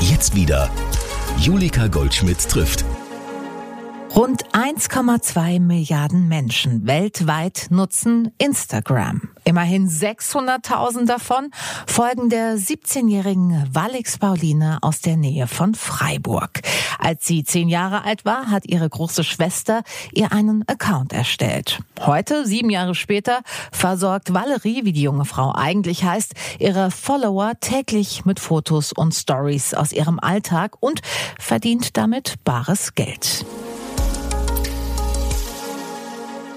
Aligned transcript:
Jetzt 0.00 0.34
wieder. 0.34 0.70
Julika 1.38 1.86
Goldschmidt 1.88 2.48
trifft. 2.48 2.84
Rund 4.16 4.44
1,2 4.54 5.60
Milliarden 5.60 6.26
Menschen 6.26 6.86
weltweit 6.86 7.66
nutzen 7.68 8.32
Instagram. 8.38 9.28
Immerhin 9.44 9.90
600.000 9.90 11.04
davon 11.04 11.50
folgen 11.86 12.30
der 12.30 12.56
17-jährigen 12.56 13.68
Walix 13.74 14.16
Pauline 14.16 14.78
aus 14.80 15.02
der 15.02 15.18
Nähe 15.18 15.46
von 15.46 15.74
Freiburg. 15.74 16.62
Als 16.98 17.26
sie 17.26 17.44
zehn 17.44 17.68
Jahre 17.68 18.04
alt 18.04 18.24
war, 18.24 18.50
hat 18.50 18.64
ihre 18.64 18.88
große 18.88 19.22
Schwester 19.22 19.82
ihr 20.14 20.32
einen 20.32 20.66
Account 20.66 21.12
erstellt. 21.12 21.80
Heute, 22.00 22.46
sieben 22.46 22.70
Jahre 22.70 22.94
später, 22.94 23.40
versorgt 23.70 24.32
Valerie, 24.32 24.86
wie 24.86 24.94
die 24.94 25.02
junge 25.02 25.26
Frau 25.26 25.52
eigentlich 25.54 26.04
heißt, 26.04 26.32
ihre 26.58 26.90
Follower 26.90 27.52
täglich 27.60 28.24
mit 28.24 28.40
Fotos 28.40 28.94
und 28.94 29.14
Stories 29.14 29.74
aus 29.74 29.92
ihrem 29.92 30.18
Alltag 30.18 30.78
und 30.80 31.02
verdient 31.38 31.98
damit 31.98 32.36
bares 32.44 32.94
Geld. 32.94 33.44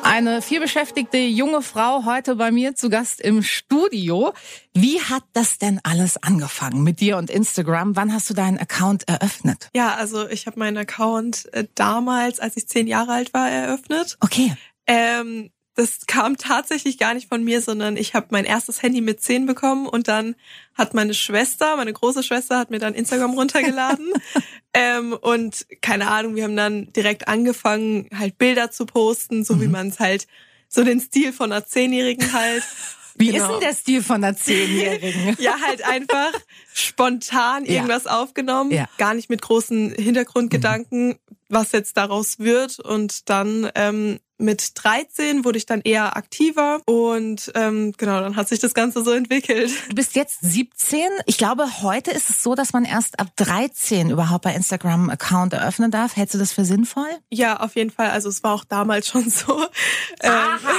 Eine 0.10 0.42
vielbeschäftigte 0.42 1.20
junge 1.20 1.62
Frau 1.62 2.04
heute 2.04 2.36
bei 2.36 2.50
mir 2.50 2.74
zu 2.74 2.90
Gast 2.90 3.22
im 3.22 3.44
Studio. 3.44 4.34
Wie 4.74 5.00
hat 5.00 5.22
das 5.34 5.60
denn 5.60 5.80
alles 5.84 6.18
angefangen 6.24 6.82
mit 6.82 7.00
dir 7.00 7.18
und 7.18 7.30
Instagram? 7.30 7.96
Wann 7.96 8.12
hast 8.12 8.28
du 8.28 8.34
deinen 8.34 8.58
Account 8.58 9.08
eröffnet? 9.08 9.70
Ja, 9.76 9.94
also 9.94 10.28
ich 10.28 10.48
habe 10.48 10.58
meinen 10.58 10.78
Account 10.78 11.54
äh, 11.54 11.66
damals, 11.76 12.40
als 12.40 12.58
ich 12.58 12.68
zehn 12.68 12.88
Jahre 12.88 13.14
alt 13.14 13.36
war, 13.36 13.52
eröffnet. 13.52 14.18
Okay. 14.20 14.56
Ähm, 14.88 15.52
das 15.80 16.06
kam 16.08 16.36
tatsächlich 16.36 16.98
gar 16.98 17.14
nicht 17.14 17.30
von 17.30 17.42
mir, 17.42 17.62
sondern 17.62 17.96
ich 17.96 18.14
habe 18.14 18.28
mein 18.32 18.44
erstes 18.44 18.82
Handy 18.82 19.00
mit 19.00 19.22
zehn 19.22 19.46
bekommen 19.46 19.88
und 19.88 20.10
dann 20.10 20.36
hat 20.76 20.94
meine 20.94 21.14
Schwester, 21.14 21.78
meine 21.78 21.94
große 21.94 22.22
Schwester, 22.22 22.58
hat 22.58 22.70
mir 22.70 22.80
dann 22.80 22.94
Instagram 22.94 23.34
runtergeladen. 23.34 24.12
ähm, 24.74 25.14
und 25.14 25.66
keine 25.82 26.10
Ahnung, 26.10 26.36
wir 26.36 26.44
haben 26.44 26.58
dann 26.58 26.92
direkt 26.92 27.30
angefangen, 27.30 28.10
halt 28.14 28.38
Bilder 28.38 28.72
zu 28.72 28.86
posten, 28.86 29.46
so 29.46 29.56
mhm. 29.56 29.62
wie 29.62 29.68
man 29.68 29.88
es 29.88 30.00
halt, 30.00 30.28
so 30.68 30.84
den 30.84 31.00
Stil 31.00 31.32
von 31.32 31.52
einer 31.52 31.66
Zehnjährigen 31.66 32.34
halt. 32.34 32.64
Wie 33.16 33.32
genau. 33.32 33.46
ist 33.46 33.52
denn 33.52 33.60
der 33.60 33.74
Stil 33.74 34.02
von 34.02 34.24
einer 34.24 34.38
Zehnjährigen? 34.38 35.36
ja, 35.40 35.60
halt 35.66 35.84
einfach 35.84 36.32
spontan 36.74 37.66
irgendwas 37.66 38.06
ja. 38.06 38.22
aufgenommen, 38.22 38.72
ja. 38.72 38.88
gar 38.98 39.14
nicht 39.14 39.30
mit 39.30 39.42
großen 39.42 39.92
Hintergrundgedanken, 39.92 41.08
mhm. 41.10 41.29
Was 41.50 41.72
jetzt 41.72 41.98
daraus 41.98 42.40
wird. 42.40 42.80
Und 42.80 43.30
dann 43.30 43.70
ähm, 43.76 44.20
mit 44.40 44.72
13 44.76 45.44
wurde 45.44 45.58
ich 45.58 45.66
dann 45.66 45.82
eher 45.82 46.16
aktiver 46.16 46.80
und 46.86 47.52
ähm, 47.56 47.94
genau, 47.98 48.22
dann 48.22 48.38
hat 48.38 48.48
sich 48.48 48.60
das 48.60 48.74
Ganze 48.74 49.04
so 49.04 49.12
entwickelt. 49.12 49.70
Du 49.90 49.96
bist 49.96 50.16
jetzt 50.16 50.40
17. 50.42 51.02
Ich 51.26 51.38
glaube, 51.38 51.82
heute 51.82 52.12
ist 52.12 52.30
es 52.30 52.42
so, 52.42 52.56
dass 52.56 52.72
man 52.72 52.86
erst 52.86 53.20
ab 53.20 53.28
13 53.36 54.10
überhaupt 54.10 54.46
bei 54.46 54.56
Instagram 54.56 55.10
Account 55.10 55.54
eröffnen 55.54 55.92
darf. 55.92 56.16
Hältst 56.16 56.36
du 56.36 56.40
das 56.40 56.54
für 56.54 56.64
sinnvoll? 56.64 57.10
Ja, 57.30 57.60
auf 57.60 57.76
jeden 57.76 57.92
Fall. 57.92 58.12
Also 58.12 58.30
es 58.30 58.42
war 58.42 58.54
auch 58.54 58.64
damals 58.64 59.08
schon 59.08 59.30
so. 59.30 59.66
Ähm, 60.22 60.32
Aha. 60.32 60.74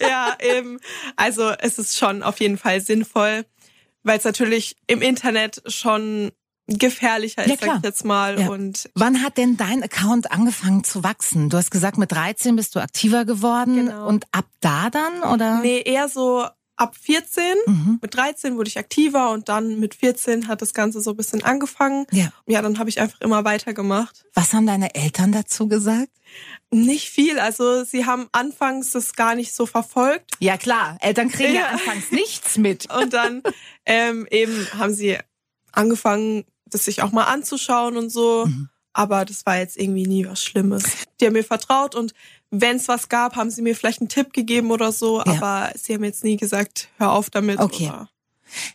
ja, 0.00 0.36
eben. 0.40 0.78
Also 1.16 1.50
es 1.58 1.78
ist 1.78 1.96
schon 1.96 2.22
auf 2.22 2.38
jeden 2.40 2.58
Fall 2.58 2.80
sinnvoll, 2.80 3.46
weil 4.02 4.18
es 4.18 4.24
natürlich 4.24 4.76
im 4.86 5.00
Internet 5.00 5.62
schon 5.66 6.32
gefährlicher 6.78 7.44
ist, 7.44 7.60
ja, 7.60 7.66
sag 7.66 7.78
ich 7.78 7.84
jetzt 7.84 8.04
mal. 8.04 8.40
Ja. 8.40 8.48
Und 8.48 8.88
Wann 8.94 9.22
hat 9.22 9.36
denn 9.36 9.56
dein 9.56 9.82
Account 9.82 10.30
angefangen 10.32 10.84
zu 10.84 11.02
wachsen? 11.02 11.50
Du 11.50 11.56
hast 11.56 11.70
gesagt, 11.70 11.98
mit 11.98 12.12
13 12.12 12.56
bist 12.56 12.74
du 12.74 12.80
aktiver 12.80 13.24
geworden 13.24 13.76
genau. 13.76 14.06
und 14.06 14.26
ab 14.32 14.46
da 14.60 14.90
dann 14.90 15.22
oder? 15.22 15.60
Nee, 15.60 15.82
eher 15.82 16.08
so 16.08 16.46
ab 16.80 16.96
14. 16.98 17.44
Mhm. 17.66 17.98
Mit 18.00 18.14
13 18.14 18.56
wurde 18.56 18.68
ich 18.68 18.78
aktiver 18.78 19.30
und 19.30 19.48
dann 19.48 19.78
mit 19.78 19.94
14 19.94 20.48
hat 20.48 20.62
das 20.62 20.72
Ganze 20.72 21.00
so 21.00 21.10
ein 21.10 21.16
bisschen 21.16 21.42
angefangen. 21.44 22.06
Ja, 22.10 22.32
ja 22.46 22.62
dann 22.62 22.78
habe 22.78 22.88
ich 22.88 23.00
einfach 23.00 23.20
immer 23.20 23.44
weitergemacht. 23.44 24.24
Was 24.34 24.54
haben 24.54 24.66
deine 24.66 24.94
Eltern 24.94 25.30
dazu 25.30 25.68
gesagt? 25.68 26.08
Nicht 26.70 27.10
viel. 27.10 27.38
Also 27.38 27.84
sie 27.84 28.06
haben 28.06 28.28
anfangs 28.32 28.92
das 28.92 29.14
gar 29.14 29.34
nicht 29.34 29.52
so 29.52 29.66
verfolgt. 29.66 30.32
Ja 30.38 30.56
klar, 30.56 30.96
Eltern 31.00 31.28
kriegen 31.28 31.54
ja, 31.54 31.60
ja 31.60 31.68
anfangs 31.68 32.10
nichts 32.12 32.56
mit. 32.56 32.90
Und 32.90 33.12
dann 33.12 33.42
ähm, 33.84 34.26
eben 34.30 34.66
haben 34.78 34.94
sie 34.94 35.18
angefangen, 35.72 36.44
das 36.70 36.84
sich 36.84 37.02
auch 37.02 37.12
mal 37.12 37.24
anzuschauen 37.24 37.96
und 37.96 38.10
so. 38.10 38.46
Mhm. 38.46 38.68
Aber 38.92 39.24
das 39.24 39.46
war 39.46 39.58
jetzt 39.58 39.76
irgendwie 39.76 40.06
nie 40.06 40.26
was 40.26 40.42
Schlimmes. 40.42 40.84
Die 41.20 41.26
haben 41.26 41.34
mir 41.34 41.44
vertraut 41.44 41.94
und 41.94 42.12
wenn 42.50 42.76
es 42.76 42.88
was 42.88 43.08
gab, 43.08 43.36
haben 43.36 43.50
sie 43.50 43.62
mir 43.62 43.76
vielleicht 43.76 44.00
einen 44.00 44.08
Tipp 44.08 44.32
gegeben 44.32 44.72
oder 44.72 44.90
so. 44.90 45.18
Ja. 45.18 45.26
Aber 45.26 45.72
sie 45.76 45.94
haben 45.94 46.04
jetzt 46.04 46.24
nie 46.24 46.36
gesagt, 46.36 46.88
hör 46.98 47.12
auf 47.12 47.30
damit. 47.30 47.60
Okay. 47.60 47.84
Oder, 47.84 47.92
genau. 47.92 48.08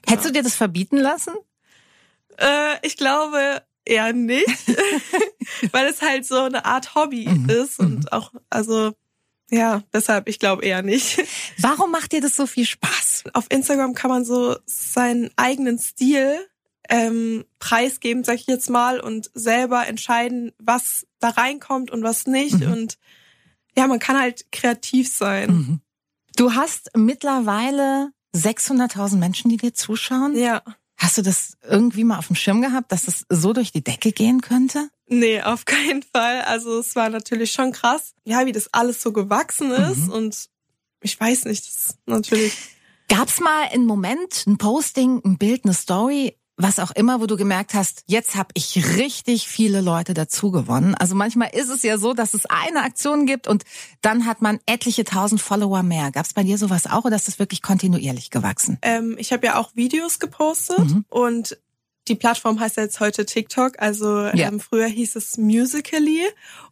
Hättest 0.07 0.29
du 0.29 0.31
dir 0.31 0.43
das 0.43 0.55
verbieten 0.55 0.97
lassen? 0.97 1.33
Äh, 2.37 2.77
ich 2.81 2.95
glaube 2.95 3.61
eher 3.83 4.13
nicht, 4.13 4.47
weil 5.71 5.87
es 5.87 6.01
halt 6.01 6.25
so 6.25 6.41
eine 6.41 6.65
Art 6.65 6.95
Hobby 6.95 7.27
mhm. 7.27 7.49
ist 7.49 7.79
und 7.79 7.99
mhm. 7.99 8.07
auch, 8.11 8.31
also 8.49 8.93
ja, 9.51 9.83
deshalb, 9.93 10.27
ich 10.27 10.39
glaube 10.39 10.65
eher 10.65 10.81
nicht. 10.81 11.23
Warum 11.59 11.91
macht 11.91 12.13
dir 12.13 12.21
das 12.21 12.35
so 12.35 12.47
viel 12.47 12.65
Spaß? 12.65 13.25
Auf 13.33 13.45
Instagram 13.49 13.93
kann 13.93 14.09
man 14.09 14.25
so 14.25 14.57
seinen 14.65 15.29
eigenen 15.35 15.77
Stil 15.77 16.39
ähm, 16.89 17.45
preisgeben, 17.59 18.23
sag 18.23 18.35
ich 18.35 18.47
jetzt 18.47 18.69
mal, 18.69 18.99
und 18.99 19.29
selber 19.33 19.87
entscheiden, 19.87 20.51
was 20.57 21.07
da 21.19 21.29
reinkommt 21.29 21.91
und 21.91 22.03
was 22.03 22.27
nicht. 22.27 22.59
Mhm. 22.59 22.71
Und 22.71 22.97
ja, 23.77 23.87
man 23.87 23.99
kann 23.99 24.19
halt 24.19 24.51
kreativ 24.51 25.11
sein. 25.11 25.49
Mhm. 25.51 25.79
Du 26.35 26.53
hast 26.53 26.91
mittlerweile 26.95 28.11
600.000 28.35 29.17
Menschen, 29.17 29.49
die 29.49 29.57
dir 29.57 29.73
zuschauen. 29.73 30.35
Ja. 30.35 30.61
Hast 30.97 31.17
du 31.17 31.21
das 31.21 31.57
irgendwie 31.61 32.03
mal 32.03 32.17
auf 32.17 32.27
dem 32.27 32.35
Schirm 32.35 32.61
gehabt, 32.61 32.91
dass 32.91 33.07
es 33.07 33.25
so 33.29 33.53
durch 33.53 33.71
die 33.71 33.83
Decke 33.83 34.11
gehen 34.11 34.41
könnte? 34.41 34.89
Nee, 35.07 35.41
auf 35.41 35.65
keinen 35.65 36.03
Fall. 36.03 36.41
Also 36.41 36.79
es 36.79 36.95
war 36.95 37.09
natürlich 37.09 37.51
schon 37.51 37.71
krass, 37.71 38.13
ja, 38.23 38.45
wie 38.45 38.51
das 38.51 38.73
alles 38.73 39.01
so 39.01 39.11
gewachsen 39.11 39.71
ist. 39.71 40.07
Mhm. 40.07 40.11
Und 40.11 40.49
ich 41.01 41.19
weiß 41.19 41.45
nicht, 41.45 41.65
das 41.65 41.73
ist 41.73 41.97
natürlich. 42.05 42.57
Gab's 43.07 43.39
mal 43.39 43.67
einen 43.71 43.85
Moment, 43.85 44.45
ein 44.47 44.57
Posting, 44.57 45.21
ein 45.23 45.37
Bild, 45.37 45.65
eine 45.65 45.73
Story, 45.73 46.35
was 46.57 46.79
auch 46.79 46.91
immer, 46.91 47.19
wo 47.19 47.25
du 47.25 47.35
gemerkt 47.35 47.73
hast, 47.73 48.03
jetzt 48.07 48.35
habe 48.35 48.49
ich 48.53 48.97
richtig 48.97 49.47
viele 49.47 49.81
Leute 49.81 50.13
dazu 50.13 50.51
gewonnen. 50.51 50.95
Also 50.95 51.15
manchmal 51.15 51.49
ist 51.53 51.69
es 51.69 51.83
ja 51.83 51.97
so, 51.97 52.13
dass 52.13 52.33
es 52.33 52.45
eine 52.45 52.83
Aktion 52.83 53.25
gibt 53.25 53.47
und 53.47 53.63
dann 54.01 54.25
hat 54.25 54.41
man 54.41 54.59
etliche 54.65 55.03
tausend 55.03 55.41
Follower 55.41 55.83
mehr. 55.83 56.11
Gab 56.11 56.25
es 56.25 56.33
bei 56.33 56.43
dir 56.43 56.57
sowas 56.57 56.87
auch 56.87 57.05
oder 57.05 57.15
ist 57.15 57.27
das 57.27 57.39
wirklich 57.39 57.61
kontinuierlich 57.61 58.29
gewachsen? 58.29 58.77
Ähm, 58.81 59.15
ich 59.17 59.33
habe 59.33 59.45
ja 59.45 59.57
auch 59.59 59.75
Videos 59.75 60.19
gepostet 60.19 60.85
mhm. 60.85 61.05
und 61.09 61.57
die 62.07 62.15
Plattform 62.15 62.59
heißt 62.59 62.77
ja 62.77 62.83
jetzt 62.83 62.99
heute 62.99 63.25
TikTok, 63.25 63.79
also 63.79 64.25
ja. 64.25 64.47
ähm, 64.47 64.59
früher 64.59 64.87
hieß 64.87 65.15
es 65.15 65.37
Musically 65.37 66.21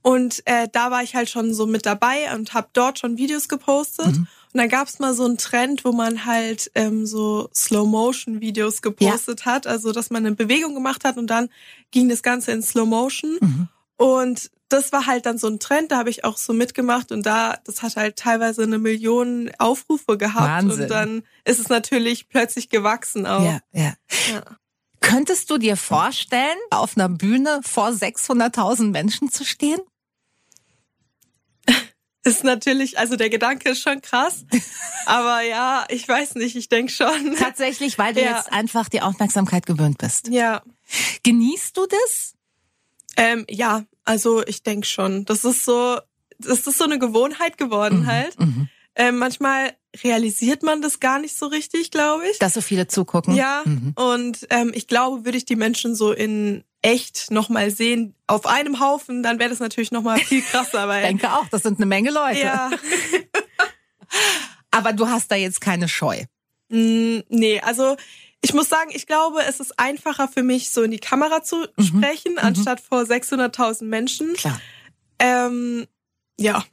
und 0.02 0.44
äh, 0.46 0.68
da 0.72 0.92
war 0.92 1.04
ich 1.04 1.16
halt 1.16 1.30
schon 1.30 1.54
so 1.54 1.66
mit 1.66 1.86
dabei 1.86 2.34
und 2.34 2.54
habe 2.54 2.68
dort 2.74 3.00
schon 3.00 3.18
Videos 3.18 3.50
gepostet. 3.50 4.16
Mhm. 4.16 4.28
Und 4.54 4.60
dann 4.60 4.70
gab's 4.70 5.00
mal 5.00 5.16
so 5.16 5.26
einen 5.26 5.40
Trend, 5.40 5.84
wo 5.84 5.92
man 5.92 6.26
halt 6.26 6.70
ähm, 6.76 7.08
so 7.08 7.50
Slow-Motion-Videos 7.56 8.84
gepostet 8.84 9.42
ja. 9.42 9.46
hat, 9.48 9.66
also 9.66 9.92
dass 9.92 10.12
man 10.12 10.24
eine 10.24 10.36
Bewegung 10.36 10.76
gemacht 10.76 11.06
hat 11.06 11.18
und 11.18 11.28
dann 11.28 11.50
ging 11.90 12.08
das 12.08 12.22
Ganze 12.22 12.52
in 12.52 12.62
Slow-Motion. 12.62 13.38
Mhm. 13.42 13.68
Und 13.98 14.52
das 14.70 14.92
war 14.92 15.08
halt 15.08 15.26
dann 15.26 15.38
so 15.38 15.48
ein 15.48 15.60
Trend, 15.60 15.92
da 15.92 15.98
habe 15.98 16.10
ich 16.10 16.24
auch 16.24 16.38
so 16.38 16.54
mitgemacht 16.54 17.12
und 17.12 17.26
da, 17.26 17.58
das 17.64 17.82
hat 17.82 17.96
halt 17.96 18.16
teilweise 18.16 18.64
eine 18.64 18.78
Million 18.78 19.52
Aufrufe 19.58 20.18
gehabt 20.18 20.66
Wahnsinn. 20.66 20.84
und 20.84 20.90
dann 20.90 21.24
ist 21.46 21.60
es 21.60 21.70
natürlich 21.70 22.30
plötzlich 22.30 22.70
gewachsen 22.70 23.26
auch. 23.26 23.44
Ja, 23.44 23.60
ja. 23.72 23.94
ja. 24.32 24.44
Könntest 25.04 25.50
du 25.50 25.58
dir 25.58 25.76
vorstellen, 25.76 26.58
auf 26.70 26.96
einer 26.96 27.10
Bühne 27.10 27.60
vor 27.62 27.90
600.000 27.90 28.90
Menschen 28.90 29.30
zu 29.30 29.44
stehen? 29.44 29.80
Ist 32.24 32.46
natürlich, 32.46 32.98
also 32.98 33.18
der 33.18 33.30
Gedanke 33.30 33.70
ist 33.70 33.82
schon 33.82 34.00
krass. 34.02 34.46
Aber 35.06 35.42
ja, 35.42 35.86
ich 35.90 36.08
weiß 36.08 36.36
nicht, 36.36 36.56
ich 36.56 36.70
denke 36.70 36.90
schon. 36.90 37.36
Tatsächlich, 37.38 37.98
weil 37.98 38.14
du 38.14 38.22
ja. 38.22 38.38
jetzt 38.38 38.54
einfach 38.54 38.88
die 38.88 39.02
Aufmerksamkeit 39.02 39.66
gewöhnt 39.66 39.98
bist. 39.98 40.30
Ja. 40.30 40.64
Genießt 41.24 41.76
du 41.76 41.86
das? 41.86 42.36
Ähm, 43.18 43.46
ja, 43.50 43.84
also 44.06 44.42
ich 44.48 44.64
denke 44.64 44.88
schon. 44.88 45.26
Das 45.26 45.44
ist 45.44 45.66
so, 45.66 46.00
das 46.40 46.66
ist 46.66 46.78
so 46.78 46.86
eine 46.86 46.98
Gewohnheit 46.98 47.58
geworden 47.58 48.04
mhm, 48.04 48.08
halt. 48.08 48.40
Mhm. 48.40 48.70
Ähm, 48.96 49.18
manchmal 49.18 49.74
realisiert 50.04 50.64
man 50.64 50.82
das 50.82 51.00
gar 51.00 51.20
nicht 51.20 51.38
so 51.38 51.48
richtig, 51.48 51.92
glaube 51.92 52.28
ich. 52.30 52.40
Dass 52.40 52.54
so 52.54 52.62
viele 52.62 52.88
zugucken. 52.88 53.36
Ja. 53.36 53.62
Mhm. 53.66 53.94
Und 53.96 54.48
ähm, 54.50 54.72
ich 54.74 54.88
glaube, 54.88 55.26
würde 55.26 55.38
ich 55.38 55.46
die 55.46 55.56
Menschen 55.56 55.96
so 55.96 56.12
in 56.12 56.64
echt 56.82 57.32
nochmal 57.32 57.72
sehen 57.72 58.14
auf 58.28 58.46
einem 58.46 58.80
Haufen, 58.80 59.24
dann 59.24 59.40
wäre 59.40 59.50
das 59.50 59.60
natürlich 59.60 59.92
nochmal 59.92 60.20
viel 60.20 60.42
krasser. 60.42 60.88
Weil, 60.88 61.04
ich 61.04 61.08
denke 61.08 61.32
auch, 61.32 61.48
das 61.50 61.64
sind 61.64 61.80
eine 61.80 61.86
Menge 61.86 62.12
Leute. 62.12 62.42
Ja. 62.42 62.70
Aber 64.72 64.94
du 64.94 65.08
hast 65.08 65.32
da 65.32 65.36
jetzt 65.36 65.62
keine 65.62 65.88
Scheu. 65.88 66.24
Mm, 66.70 67.20
nee, 67.30 67.60
also 67.62 67.96
ich 68.42 68.54
muss 68.54 68.68
sagen, 68.68 68.92
ich 68.94 69.08
glaube, 69.08 69.42
es 69.48 69.60
ist 69.60 69.80
einfacher 69.80 70.28
für 70.28 70.44
mich, 70.44 70.72
so 70.72 70.84
in 70.84 70.92
die 70.92 71.00
Kamera 71.00 71.44
zu 71.44 71.66
mhm. 71.78 71.84
sprechen, 71.84 72.34
mhm. 72.34 72.40
anstatt 72.40 72.82
vor 72.82 73.04
600.000 73.04 73.86
Menschen. 73.86 74.34
Klar. 74.34 74.60
Ähm, 75.20 75.88
Ja. 76.40 76.64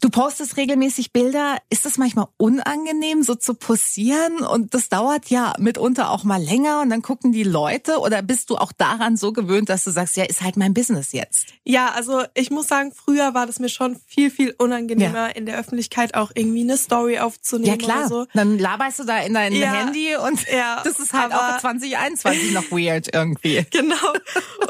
Du 0.00 0.08
postest 0.08 0.56
regelmäßig 0.56 1.12
Bilder. 1.12 1.58
Ist 1.68 1.84
das 1.84 1.98
manchmal 1.98 2.28
unangenehm, 2.38 3.22
so 3.22 3.34
zu 3.34 3.54
posieren? 3.54 4.38
Und 4.38 4.72
das 4.72 4.88
dauert 4.88 5.28
ja 5.28 5.52
mitunter 5.58 6.10
auch 6.10 6.24
mal 6.24 6.42
länger 6.42 6.80
und 6.80 6.88
dann 6.88 7.02
gucken 7.02 7.30
die 7.30 7.42
Leute 7.42 7.98
oder 7.98 8.22
bist 8.22 8.48
du 8.48 8.56
auch 8.56 8.72
daran 8.72 9.16
so 9.16 9.32
gewöhnt, 9.32 9.68
dass 9.68 9.84
du 9.84 9.90
sagst, 9.90 10.16
ja, 10.16 10.24
ist 10.24 10.40
halt 10.40 10.56
mein 10.56 10.72
Business 10.72 11.12
jetzt? 11.12 11.48
Ja, 11.64 11.90
also 11.90 12.22
ich 12.34 12.50
muss 12.50 12.68
sagen, 12.68 12.92
früher 12.92 13.34
war 13.34 13.46
das 13.46 13.58
mir 13.58 13.68
schon 13.68 13.96
viel, 14.06 14.30
viel 14.30 14.54
unangenehmer, 14.56 15.28
ja. 15.28 15.34
in 15.34 15.44
der 15.44 15.58
Öffentlichkeit 15.58 16.14
auch 16.14 16.30
irgendwie 16.34 16.62
eine 16.62 16.78
Story 16.78 17.18
aufzunehmen. 17.18 17.78
Ja, 17.78 17.86
klar. 17.86 18.08
So. 18.08 18.26
Dann 18.32 18.58
laberst 18.58 19.00
du 19.00 19.04
da 19.04 19.18
in 19.18 19.34
dein 19.34 19.52
ja. 19.52 19.72
Handy 19.72 20.16
und 20.16 20.40
ja, 20.52 20.80
das 20.82 20.98
ist 20.98 21.12
halt 21.12 21.34
auch 21.34 21.58
2021 21.58 22.52
noch 22.52 22.70
weird 22.70 23.08
irgendwie. 23.12 23.66
Genau. 23.70 23.94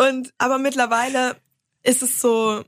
Und 0.09 0.33
aber 0.39 0.59
mittlerweile 0.59 1.37
ist 1.83 2.03
es 2.03 2.21
so, 2.21 2.63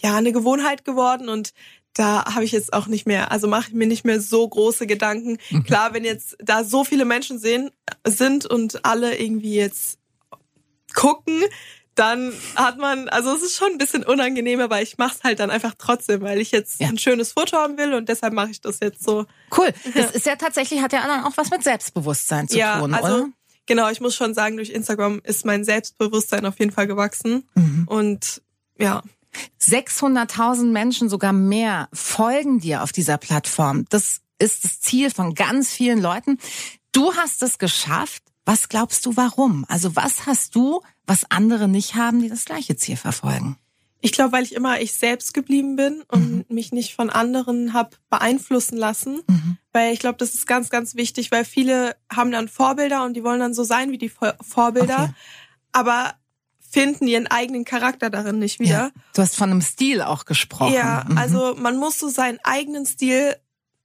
ja 0.00 0.16
eine 0.16 0.32
Gewohnheit 0.32 0.84
geworden 0.84 1.28
und 1.28 1.52
da 1.94 2.24
habe 2.34 2.44
ich 2.44 2.52
jetzt 2.52 2.72
auch 2.72 2.86
nicht 2.86 3.06
mehr, 3.06 3.32
also 3.32 3.48
mache 3.48 3.68
ich 3.68 3.74
mir 3.74 3.86
nicht 3.86 4.04
mehr 4.04 4.20
so 4.20 4.46
große 4.48 4.86
Gedanken. 4.86 5.38
Mhm. 5.50 5.64
Klar, 5.64 5.94
wenn 5.94 6.04
jetzt 6.04 6.36
da 6.38 6.62
so 6.62 6.84
viele 6.84 7.04
Menschen 7.04 7.38
sehen, 7.38 7.70
sind 8.06 8.46
und 8.46 8.84
alle 8.84 9.18
irgendwie 9.18 9.56
jetzt 9.56 9.98
gucken, 10.94 11.42
dann 11.96 12.32
hat 12.54 12.78
man, 12.78 13.08
also 13.08 13.34
es 13.34 13.42
ist 13.42 13.56
schon 13.56 13.72
ein 13.72 13.78
bisschen 13.78 14.04
unangenehm, 14.04 14.60
aber 14.60 14.80
ich 14.80 14.98
mache 14.98 15.16
es 15.16 15.24
halt 15.24 15.40
dann 15.40 15.50
einfach 15.50 15.74
trotzdem, 15.76 16.20
weil 16.20 16.40
ich 16.40 16.52
jetzt 16.52 16.80
ja. 16.80 16.86
ein 16.86 16.98
schönes 16.98 17.32
Foto 17.32 17.56
haben 17.56 17.76
will 17.76 17.92
und 17.94 18.08
deshalb 18.08 18.32
mache 18.32 18.50
ich 18.50 18.60
das 18.60 18.78
jetzt 18.80 19.02
so. 19.02 19.26
Cool. 19.56 19.72
Das 19.94 20.12
ist 20.12 20.24
ja 20.24 20.36
tatsächlich, 20.36 20.80
hat 20.80 20.92
ja 20.92 21.04
dann 21.04 21.24
auch 21.24 21.36
was 21.36 21.50
mit 21.50 21.64
Selbstbewusstsein 21.64 22.46
zu 22.46 22.56
ja, 22.56 22.78
tun, 22.78 22.94
also, 22.94 23.06
oder? 23.06 23.28
Genau, 23.66 23.90
ich 23.90 24.00
muss 24.00 24.14
schon 24.14 24.32
sagen, 24.32 24.56
durch 24.56 24.70
Instagram 24.70 25.20
ist 25.24 25.44
mein 25.44 25.64
Selbstbewusstsein 25.64 26.46
auf 26.46 26.58
jeden 26.60 26.70
Fall 26.70 26.86
gewachsen. 26.86 27.48
Mhm. 27.54 27.84
Und 27.86 28.42
ja. 28.78 29.02
600.000 29.60 30.70
Menschen, 30.70 31.08
sogar 31.08 31.32
mehr, 31.32 31.88
folgen 31.92 32.60
dir 32.60 32.82
auf 32.82 32.92
dieser 32.92 33.18
Plattform. 33.18 33.84
Das 33.90 34.20
ist 34.38 34.64
das 34.64 34.80
Ziel 34.80 35.10
von 35.10 35.34
ganz 35.34 35.70
vielen 35.70 36.00
Leuten. 36.00 36.38
Du 36.92 37.14
hast 37.14 37.42
es 37.42 37.58
geschafft. 37.58 38.22
Was 38.44 38.68
glaubst 38.68 39.04
du, 39.04 39.16
warum? 39.16 39.66
Also 39.68 39.94
was 39.94 40.26
hast 40.26 40.54
du, 40.54 40.80
was 41.06 41.30
andere 41.30 41.68
nicht 41.68 41.96
haben, 41.96 42.22
die 42.22 42.28
das 42.28 42.46
gleiche 42.46 42.76
Ziel 42.76 42.96
verfolgen? 42.96 43.56
Ich 44.00 44.12
glaube, 44.12 44.32
weil 44.32 44.44
ich 44.44 44.54
immer 44.54 44.80
ich 44.80 44.92
selbst 44.94 45.34
geblieben 45.34 45.76
bin 45.76 46.02
und 46.08 46.30
mhm. 46.30 46.44
mich 46.48 46.72
nicht 46.72 46.94
von 46.94 47.10
anderen 47.10 47.72
hab 47.72 47.96
beeinflussen 48.10 48.76
lassen. 48.76 49.22
Mhm. 49.26 49.58
Weil 49.72 49.92
ich 49.92 49.98
glaube, 49.98 50.18
das 50.18 50.34
ist 50.34 50.46
ganz, 50.46 50.70
ganz 50.70 50.94
wichtig, 50.94 51.30
weil 51.32 51.44
viele 51.44 51.96
haben 52.10 52.30
dann 52.30 52.48
Vorbilder 52.48 53.04
und 53.04 53.14
die 53.14 53.24
wollen 53.24 53.40
dann 53.40 53.54
so 53.54 53.64
sein 53.64 53.90
wie 53.90 53.98
die 53.98 54.08
Vorbilder. 54.08 55.02
Okay. 55.02 55.12
Aber 55.72 56.14
finden 56.70 57.06
ihren 57.06 57.26
eigenen 57.26 57.64
Charakter 57.64 58.10
darin 58.10 58.38
nicht 58.38 58.60
wieder. 58.60 58.70
Ja, 58.70 58.90
du 59.14 59.22
hast 59.22 59.36
von 59.36 59.50
einem 59.50 59.62
Stil 59.62 60.02
auch 60.02 60.24
gesprochen. 60.24 60.74
Ja, 60.74 61.04
mhm. 61.08 61.18
also 61.18 61.54
man 61.56 61.76
muss 61.78 61.98
so 61.98 62.08
seinen 62.08 62.38
eigenen 62.44 62.86
Stil 62.86 63.36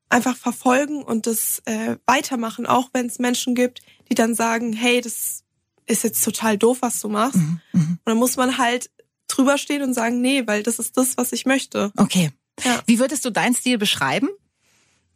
einfach 0.10 0.36
verfolgen 0.36 1.02
und 1.02 1.26
das 1.28 1.62
äh, 1.66 1.98
weitermachen, 2.06 2.66
auch 2.66 2.90
wenn 2.94 3.08
es 3.08 3.20
Menschen 3.20 3.56
gibt, 3.56 3.82
die 4.10 4.16
dann 4.16 4.36
sagen, 4.36 4.74
hey, 4.74 5.02
das 5.02 5.44
ist 5.86 6.04
jetzt 6.04 6.24
total 6.24 6.58
doof, 6.58 6.80
was 6.82 7.00
du 7.00 7.10
machst. 7.10 7.38
Mhm. 7.38 7.62
Mhm. 7.72 7.82
Und 7.82 8.00
dann 8.06 8.18
muss 8.18 8.38
man 8.38 8.58
halt 8.58 8.90
drüber 9.28 9.58
stehen 9.58 9.82
und 9.82 9.94
sagen, 9.94 10.22
nee, 10.22 10.46
weil 10.46 10.64
das 10.64 10.80
ist 10.80 10.98
das, 10.98 11.18
was 11.18 11.32
ich 11.32 11.46
möchte. 11.46 11.92
Okay. 11.98 12.32
Ja. 12.64 12.82
Wie 12.86 13.00
würdest 13.00 13.26
du 13.26 13.32
deinen 13.32 13.56
Stil 13.56 13.78
beschreiben? 13.78 14.30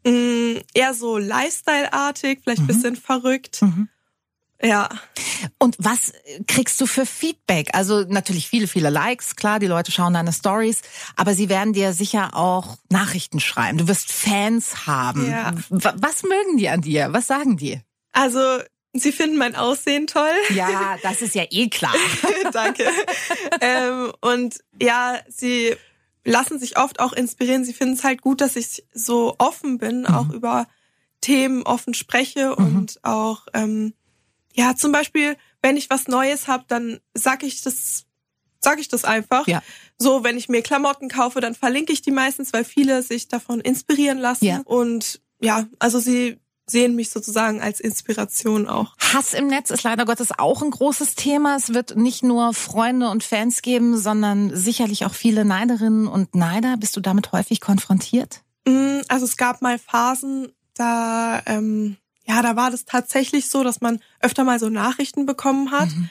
Mm, 0.05 0.57
eher 0.73 0.93
so 0.93 1.17
Lifestyle-artig, 1.17 2.39
vielleicht 2.43 2.61
mhm. 2.61 2.67
bisschen 2.67 2.95
verrückt. 2.95 3.61
Mhm. 3.61 3.89
Ja. 4.61 4.89
Und 5.59 5.75
was 5.79 6.13
kriegst 6.47 6.81
du 6.81 6.85
für 6.87 7.05
Feedback? 7.05 7.69
Also 7.73 8.01
natürlich 8.01 8.47
viele, 8.47 8.67
viele 8.67 8.89
Likes, 8.89 9.35
klar, 9.35 9.59
die 9.59 9.67
Leute 9.67 9.91
schauen 9.91 10.13
deine 10.13 10.33
Stories, 10.33 10.81
aber 11.15 11.33
sie 11.33 11.49
werden 11.49 11.73
dir 11.73 11.93
sicher 11.93 12.35
auch 12.35 12.77
Nachrichten 12.89 13.39
schreiben. 13.39 13.77
Du 13.77 13.87
wirst 13.87 14.11
Fans 14.11 14.87
haben. 14.87 15.29
Ja. 15.29 15.53
Was 15.69 16.23
mögen 16.23 16.57
die 16.57 16.69
an 16.69 16.81
dir? 16.81 17.09
Was 17.11 17.27
sagen 17.27 17.57
die? 17.57 17.81
Also 18.13 18.39
Sie 18.93 19.11
finden 19.11 19.37
mein 19.37 19.55
Aussehen 19.55 20.07
toll. 20.07 20.33
Ja, 20.55 20.97
das 21.03 21.21
ist 21.21 21.35
ja 21.35 21.43
eh 21.51 21.69
klar. 21.69 21.93
Danke. 22.51 22.89
ähm, 23.61 24.11
und 24.21 24.63
ja, 24.81 25.19
sie 25.27 25.75
lassen 26.23 26.57
sich 26.57 26.77
oft 26.77 26.99
auch 26.99 27.13
inspirieren. 27.13 27.63
Sie 27.63 27.73
finden 27.73 27.93
es 27.93 28.03
halt 28.03 28.21
gut, 28.21 28.41
dass 28.41 28.55
ich 28.55 28.83
so 28.93 29.35
offen 29.37 29.77
bin, 29.77 30.01
mhm. 30.01 30.07
auch 30.07 30.29
über 30.29 30.67
Themen 31.21 31.63
offen 31.63 31.93
spreche 31.93 32.55
mhm. 32.57 32.65
und 32.65 32.99
auch 33.03 33.47
ähm, 33.53 33.93
ja, 34.57 34.75
zum 34.75 34.91
Beispiel, 34.91 35.37
wenn 35.61 35.77
ich 35.77 35.89
was 35.89 36.07
Neues 36.07 36.47
habe, 36.47 36.65
dann 36.67 36.99
sag 37.13 37.43
ich 37.43 37.61
das, 37.61 38.05
sag 38.59 38.79
ich 38.79 38.87
das 38.87 39.05
einfach. 39.05 39.47
Ja. 39.47 39.61
So, 39.99 40.23
wenn 40.23 40.37
ich 40.37 40.49
mir 40.49 40.61
Klamotten 40.61 41.09
kaufe, 41.09 41.41
dann 41.41 41.53
verlinke 41.53 41.93
ich 41.93 42.01
die 42.01 42.11
meistens, 42.11 42.53
weil 42.53 42.63
viele 42.63 43.03
sich 43.03 43.27
davon 43.27 43.61
inspirieren 43.61 44.17
lassen. 44.17 44.45
Ja. 44.45 44.61
Und 44.65 45.21
ja, 45.39 45.67
also 45.79 45.99
sie 45.99 46.39
sehen 46.69 46.95
mich 46.95 47.11
sozusagen 47.11 47.61
als 47.61 47.79
Inspiration 47.79 48.67
auch. 48.67 48.95
Hass 48.97 49.33
im 49.33 49.47
Netz 49.47 49.69
ist 49.69 49.83
leider 49.83 50.05
Gottes 50.05 50.37
auch 50.37 50.61
ein 50.61 50.71
großes 50.71 51.15
Thema. 51.15 51.55
Es 51.55 51.73
wird 51.73 51.95
nicht 51.95 52.23
nur 52.23 52.53
Freunde 52.53 53.09
und 53.09 53.23
Fans 53.23 53.61
geben, 53.61 53.97
sondern 53.97 54.53
sicherlich 54.55 55.05
auch 55.05 55.13
viele 55.13 55.45
Neiderinnen 55.45 56.07
und 56.07 56.35
Neider. 56.35 56.75
Bist 56.77 56.97
du 56.97 56.99
damit 56.99 57.31
häufig 57.31 57.61
konfrontiert? 57.61 58.41
Mm, 58.67 58.99
also 59.07 59.25
es 59.25 59.37
gab 59.37 59.61
mal 59.61 59.79
Phasen, 59.79 60.51
da 60.73 61.41
ähm, 61.45 61.95
ja, 62.27 62.41
da 62.41 62.55
war 62.55 62.71
das 62.71 62.85
tatsächlich 62.85 63.49
so, 63.49 63.63
dass 63.63 63.81
man 63.81 63.99
öfter 64.19 64.43
mal 64.43 64.59
so 64.59 64.69
Nachrichten 64.69 65.25
bekommen 65.25 65.71
hat. 65.71 65.89
Mhm. 65.89 66.09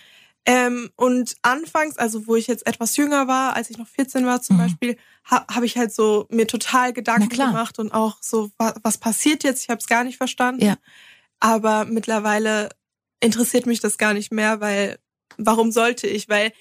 Ähm, 0.49 0.91
und 0.95 1.35
anfangs, 1.43 1.99
also 1.99 2.29
wo 2.29 2.37
ich 2.37 2.47
jetzt 2.47 2.67
etwas 2.67 2.97
jünger 2.97 3.27
war, 3.27 3.57
als 3.57 3.69
ich 3.69 3.79
noch 3.79 3.89
14 3.89 4.25
war 4.27 4.41
zum 4.41 4.57
mhm. 4.57 4.61
Beispiel, 4.61 4.97
ha, 5.29 5.45
habe 5.53 5.67
ich 5.67 5.77
halt 5.77 5.93
so 5.93 6.27
mir 6.31 6.47
total 6.47 6.93
Gedanken 6.93 7.29
gemacht 7.29 7.79
und 7.79 7.93
auch 7.93 8.19
so, 8.21 8.51
was, 8.57 8.75
was 8.83 8.99
passiert 8.99 9.43
jetzt? 9.45 9.65
Ich 9.65 9.71
habe 9.71 9.81
es 9.81 9.89
gar 9.89 10.05
nicht 10.05 10.17
verstanden. 10.17 10.65
Ja. 10.65 10.77
Aber 11.41 11.85
mittlerweile 11.85 12.71
interessiert 13.21 13.67
mich 13.67 13.81
das 13.81 13.99
gar 13.99 14.15
nicht 14.15 14.33
mehr, 14.33 14.61
weil 14.61 14.99
warum 15.37 15.73
sollte 15.73 16.07
ich? 16.07 16.29
Weil 16.29 16.53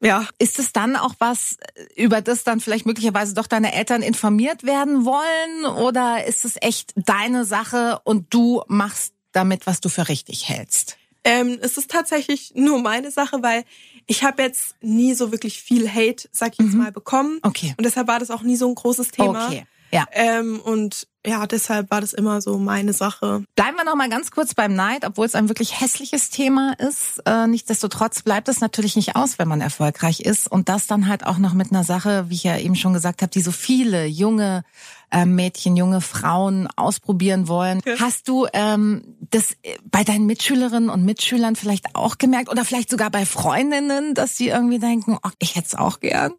ja. 0.00 0.26
Ist 0.38 0.58
es 0.58 0.72
dann 0.72 0.96
auch 0.96 1.14
was, 1.18 1.56
über 1.94 2.20
das 2.20 2.44
dann 2.44 2.60
vielleicht 2.60 2.86
möglicherweise 2.86 3.34
doch 3.34 3.46
deine 3.46 3.72
Eltern 3.72 4.02
informiert 4.02 4.64
werden 4.64 5.04
wollen? 5.04 5.76
Oder 5.76 6.24
ist 6.26 6.44
es 6.44 6.56
echt 6.60 6.92
deine 6.96 7.44
Sache 7.44 8.00
und 8.04 8.32
du 8.32 8.62
machst 8.68 9.14
damit, 9.32 9.66
was 9.66 9.80
du 9.80 9.88
für 9.88 10.08
richtig 10.08 10.48
hältst? 10.48 10.98
Ähm, 11.24 11.58
es 11.60 11.76
ist 11.76 11.90
tatsächlich 11.90 12.52
nur 12.54 12.80
meine 12.80 13.10
Sache, 13.10 13.42
weil 13.42 13.64
ich 14.06 14.22
habe 14.22 14.42
jetzt 14.42 14.76
nie 14.80 15.14
so 15.14 15.32
wirklich 15.32 15.60
viel 15.60 15.90
Hate, 15.90 16.28
sag 16.30 16.52
ich 16.52 16.60
jetzt 16.60 16.74
mhm. 16.74 16.78
mal, 16.78 16.92
bekommen. 16.92 17.40
Okay. 17.42 17.74
Und 17.76 17.84
deshalb 17.84 18.06
war 18.06 18.20
das 18.20 18.30
auch 18.30 18.42
nie 18.42 18.56
so 18.56 18.68
ein 18.68 18.74
großes 18.74 19.08
Thema. 19.08 19.46
Okay. 19.46 19.66
Ja. 19.92 20.04
Ähm, 20.12 20.60
und 20.60 21.06
ja, 21.26 21.46
deshalb 21.46 21.90
war 21.90 22.00
das 22.00 22.12
immer 22.12 22.40
so 22.40 22.56
meine 22.58 22.92
Sache. 22.92 23.42
Bleiben 23.56 23.76
wir 23.76 23.84
noch 23.84 23.96
mal 23.96 24.08
ganz 24.08 24.30
kurz 24.30 24.54
beim 24.54 24.74
Neid, 24.74 25.04
obwohl 25.04 25.26
es 25.26 25.34
ein 25.34 25.48
wirklich 25.48 25.80
hässliches 25.80 26.30
Thema 26.30 26.74
ist. 26.78 27.20
Äh, 27.26 27.48
nichtsdestotrotz 27.48 28.22
bleibt 28.22 28.48
es 28.48 28.60
natürlich 28.60 28.94
nicht 28.94 29.16
aus, 29.16 29.38
wenn 29.38 29.48
man 29.48 29.60
erfolgreich 29.60 30.20
ist 30.20 30.50
und 30.50 30.68
das 30.68 30.86
dann 30.86 31.08
halt 31.08 31.26
auch 31.26 31.38
noch 31.38 31.52
mit 31.52 31.72
einer 31.72 31.84
Sache, 31.84 32.26
wie 32.28 32.34
ich 32.34 32.44
ja 32.44 32.56
eben 32.56 32.76
schon 32.76 32.92
gesagt 32.92 33.22
habe, 33.22 33.30
die 33.30 33.40
so 33.40 33.50
viele 33.50 34.06
junge 34.06 34.64
Mädchen, 35.24 35.76
junge 35.76 36.00
Frauen 36.00 36.68
ausprobieren 36.76 37.48
wollen. 37.48 37.80
Ja. 37.84 38.00
Hast 38.00 38.28
du 38.28 38.46
ähm, 38.52 39.16
das 39.30 39.52
äh, 39.62 39.76
bei 39.84 40.04
deinen 40.04 40.26
Mitschülerinnen 40.26 40.90
und 40.90 41.04
Mitschülern 41.04 41.56
vielleicht 41.56 41.94
auch 41.94 42.18
gemerkt 42.18 42.50
oder 42.50 42.64
vielleicht 42.64 42.90
sogar 42.90 43.10
bei 43.10 43.24
Freundinnen, 43.24 44.14
dass 44.14 44.36
sie 44.36 44.48
irgendwie 44.48 44.78
denken, 44.78 45.18
oh, 45.22 45.30
ich 45.38 45.56
hätte 45.56 45.66
es 45.66 45.74
auch 45.74 46.00
gern? 46.00 46.32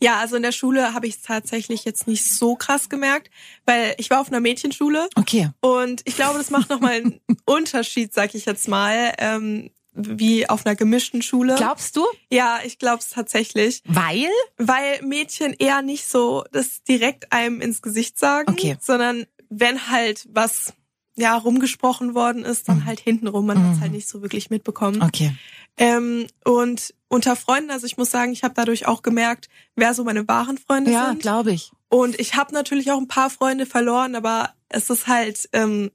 Ja, 0.00 0.20
also 0.20 0.36
in 0.36 0.42
der 0.42 0.52
Schule 0.52 0.94
habe 0.94 1.06
ich 1.06 1.16
es 1.16 1.22
tatsächlich 1.22 1.84
jetzt 1.84 2.06
nicht 2.06 2.24
so 2.24 2.56
krass 2.56 2.88
gemerkt, 2.88 3.30
weil 3.66 3.94
ich 3.98 4.10
war 4.10 4.20
auf 4.20 4.28
einer 4.28 4.40
Mädchenschule. 4.40 5.08
Okay. 5.14 5.50
Und 5.60 6.02
ich 6.04 6.16
glaube, 6.16 6.38
das 6.38 6.50
macht 6.50 6.70
nochmal 6.70 6.94
einen 6.94 7.20
Unterschied, 7.44 8.12
sag 8.12 8.34
ich 8.34 8.46
jetzt 8.46 8.68
mal. 8.68 9.12
Ähm, 9.18 9.70
wie 9.94 10.48
auf 10.48 10.66
einer 10.66 10.74
gemischten 10.74 11.22
Schule. 11.22 11.54
Glaubst 11.56 11.96
du? 11.96 12.04
Ja, 12.30 12.58
ich 12.64 12.78
glaube 12.78 12.98
es 12.98 13.10
tatsächlich. 13.10 13.82
Weil? 13.86 14.28
Weil 14.56 15.00
Mädchen 15.02 15.54
eher 15.54 15.82
nicht 15.82 16.06
so 16.06 16.44
das 16.52 16.82
direkt 16.82 17.32
einem 17.32 17.60
ins 17.60 17.80
Gesicht 17.80 18.18
sagen, 18.18 18.52
okay. 18.52 18.76
sondern 18.80 19.26
wenn 19.48 19.88
halt 19.88 20.26
was 20.30 20.74
ja 21.16 21.36
rumgesprochen 21.36 22.14
worden 22.14 22.44
ist, 22.44 22.68
dann 22.68 22.78
mhm. 22.78 22.86
halt 22.86 23.00
hintenrum. 23.00 23.46
Man 23.46 23.58
mhm. 23.58 23.68
hat 23.68 23.76
es 23.76 23.80
halt 23.80 23.92
nicht 23.92 24.08
so 24.08 24.20
wirklich 24.22 24.50
mitbekommen. 24.50 25.00
Okay. 25.02 25.32
Ähm, 25.76 26.26
und 26.44 26.94
unter 27.08 27.36
Freunden, 27.36 27.70
also 27.70 27.86
ich 27.86 27.96
muss 27.96 28.10
sagen, 28.10 28.32
ich 28.32 28.44
habe 28.44 28.54
dadurch 28.54 28.86
auch 28.86 29.02
gemerkt, 29.02 29.48
wer 29.76 29.94
so 29.94 30.04
meine 30.04 30.26
wahren 30.26 30.58
Freunde 30.58 30.90
ja, 30.90 31.06
sind. 31.06 31.16
Ja, 31.16 31.20
glaube 31.20 31.52
ich. 31.52 31.72
Und 31.88 32.18
ich 32.18 32.34
habe 32.34 32.52
natürlich 32.52 32.90
auch 32.90 32.98
ein 32.98 33.08
paar 33.08 33.30
Freunde 33.30 33.66
verloren, 33.66 34.16
aber 34.16 34.54
es 34.68 34.90
ist 34.90 35.06
halt, 35.06 35.48
ähm, 35.52 35.90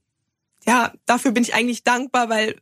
ja, 0.66 0.94
dafür 1.06 1.32
bin 1.32 1.44
ich 1.44 1.54
eigentlich 1.54 1.84
dankbar, 1.84 2.30
weil 2.30 2.56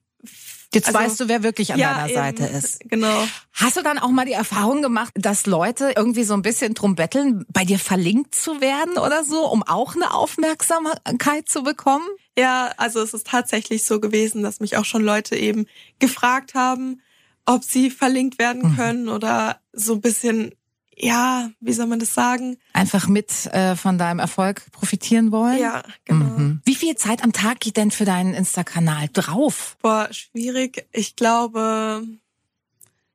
Jetzt 0.73 0.87
also, 0.87 0.99
weißt 0.99 1.19
du, 1.21 1.27
wer 1.27 1.43
wirklich 1.43 1.73
an 1.73 1.79
ja, 1.79 1.93
deiner 1.93 2.13
Seite 2.13 2.43
ist. 2.57 2.81
Genau. 2.89 3.27
Hast 3.53 3.77
du 3.77 3.81
dann 3.81 3.97
auch 3.97 4.09
mal 4.09 4.25
die 4.25 4.33
Erfahrung 4.33 4.81
gemacht, 4.81 5.13
dass 5.15 5.45
Leute 5.45 5.93
irgendwie 5.95 6.23
so 6.23 6.33
ein 6.33 6.41
bisschen 6.41 6.73
drum 6.73 6.95
betteln, 6.95 7.45
bei 7.51 7.63
dir 7.63 7.79
verlinkt 7.79 8.35
zu 8.35 8.59
werden 8.61 8.97
oder 8.97 9.23
so, 9.23 9.47
um 9.47 9.63
auch 9.63 9.95
eine 9.95 10.13
Aufmerksamkeit 10.13 11.47
zu 11.47 11.63
bekommen? 11.63 12.05
Ja, 12.37 12.71
also 12.77 13.01
es 13.01 13.13
ist 13.13 13.27
tatsächlich 13.27 13.85
so 13.85 13.99
gewesen, 13.99 14.43
dass 14.43 14.59
mich 14.59 14.77
auch 14.77 14.85
schon 14.85 15.03
Leute 15.03 15.35
eben 15.35 15.65
gefragt 15.99 16.53
haben, 16.53 17.01
ob 17.45 17.63
sie 17.63 17.89
verlinkt 17.89 18.37
werden 18.39 18.71
mhm. 18.71 18.75
können 18.75 19.03
mhm. 19.03 19.11
oder 19.11 19.59
so 19.71 19.93
ein 19.93 20.01
bisschen 20.01 20.53
ja, 20.99 21.51
wie 21.59 21.73
soll 21.73 21.85
man 21.85 21.99
das 21.99 22.13
sagen? 22.13 22.57
Einfach 22.73 23.07
mit 23.07 23.45
äh, 23.47 23.75
von 23.75 23.99
deinem 23.99 24.19
Erfolg 24.19 24.63
profitieren 24.71 25.31
wollen? 25.31 25.59
Ja, 25.59 25.83
genau. 26.05 26.25
Mhm. 26.25 26.61
Wie 26.65 26.75
viel 26.75 26.95
Zeit 26.95 27.23
am 27.23 27.33
Tag 27.33 27.59
geht 27.59 27.77
denn 27.77 27.91
für 27.91 28.05
deinen 28.05 28.33
Insta-Kanal 28.33 29.09
drauf? 29.13 29.77
Boah, 29.81 30.07
schwierig. 30.11 30.87
Ich 30.91 31.15
glaube, 31.15 32.03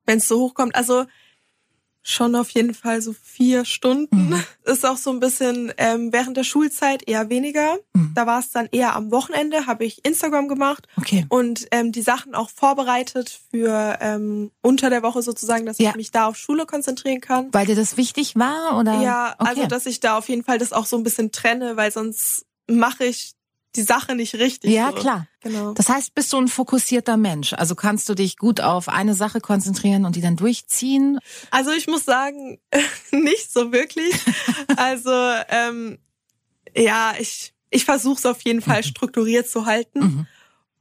wenn 0.07 0.19
es 0.19 0.29
so 0.29 0.41
hochkommt, 0.41 0.77
also 0.77 1.07
schon 2.03 2.35
auf 2.35 2.51
jeden 2.51 2.75
Fall 2.75 3.01
so 3.01 3.15
vier 3.23 3.65
Stunden. 3.65 4.31
Mhm. 4.31 4.45
Ist 4.65 4.85
auch 4.85 4.97
so 4.97 5.11
ein 5.11 5.21
bisschen 5.21 5.73
ähm, 5.79 6.13
während 6.13 6.37
der 6.37 6.45
Schulzeit 6.45 7.09
eher 7.09 7.31
weniger. 7.31 7.79
Mhm. 7.95 8.13
Da 8.15 8.27
war 8.27 8.41
es 8.41 8.51
dann 8.51 8.69
eher 8.73 8.97
am 8.97 9.11
Wochenende, 9.11 9.67
habe 9.67 9.85
ich 9.85 10.05
Instagram 10.05 10.49
gemacht 10.49 10.89
okay. 10.97 11.27
und 11.29 11.67
ähm, 11.71 11.93
die 11.93 12.03
Sachen 12.03 12.35
auch 12.35 12.51
vorbereitet 12.51 13.41
für 13.51 13.99
ähm, 14.01 14.51
unter 14.63 14.91
der 14.91 15.03
Woche 15.03 15.23
sozusagen, 15.23 15.65
dass 15.65 15.79
ja. 15.79 15.91
ich 15.91 15.97
mich 15.97 16.11
da 16.11 16.27
auf 16.27 16.37
Schule 16.37 16.67
konzentrieren 16.67 17.21
kann. 17.21 17.49
Weil 17.53 17.67
dir 17.67 17.77
das 17.77 17.97
wichtig 17.97 18.37
war 18.37 18.79
oder? 18.79 19.01
Ja, 19.01 19.35
okay. 19.39 19.51
also 19.51 19.67
dass 19.67 19.87
ich 19.87 20.01
da 20.01 20.19
auf 20.19 20.29
jeden 20.29 20.45
Fall 20.45 20.59
das 20.59 20.73
auch 20.73 20.87
so 20.87 20.97
ein 20.97 21.05
bisschen 21.05 21.31
trenne, 21.33 21.77
weil 21.77 21.93
sonst 21.93 22.47
mache 22.69 23.05
ich 23.05 23.35
die 23.77 23.83
Sache 23.83 24.15
nicht 24.15 24.35
richtig. 24.35 24.71
Ja, 24.71 24.91
so. 24.91 24.97
klar. 24.97 25.27
Genau. 25.41 25.73
Das 25.73 25.89
heißt, 25.89 26.15
bist 26.15 26.33
du 26.33 26.39
ein 26.39 26.49
fokussierter 26.49 27.17
Mensch? 27.17 27.53
Also 27.53 27.75
kannst 27.75 28.09
du 28.09 28.15
dich 28.15 28.37
gut 28.37 28.61
auf 28.61 28.89
eine 28.89 29.15
Sache 29.15 29.41
konzentrieren 29.41 30.05
und 30.05 30.17
die 30.17 30.21
dann 30.21 30.37
durchziehen? 30.37 31.19
Also 31.51 31.73
ich 31.73 31.87
muss 31.87 32.05
sagen, 32.05 32.59
nicht 33.11 33.53
so 33.53 33.73
wirklich. 33.73 34.15
also 34.77 35.11
ähm, 35.49 35.99
ja, 36.75 37.15
ich 37.19 37.55
ich 37.71 37.85
versuche 37.85 38.19
es 38.19 38.27
auf 38.27 38.43
jeden 38.43 38.61
Fall 38.61 38.79
mhm. 38.79 38.87
strukturiert 38.87 39.49
zu 39.49 39.67
halten. 39.67 40.01
Mhm. 40.01 40.27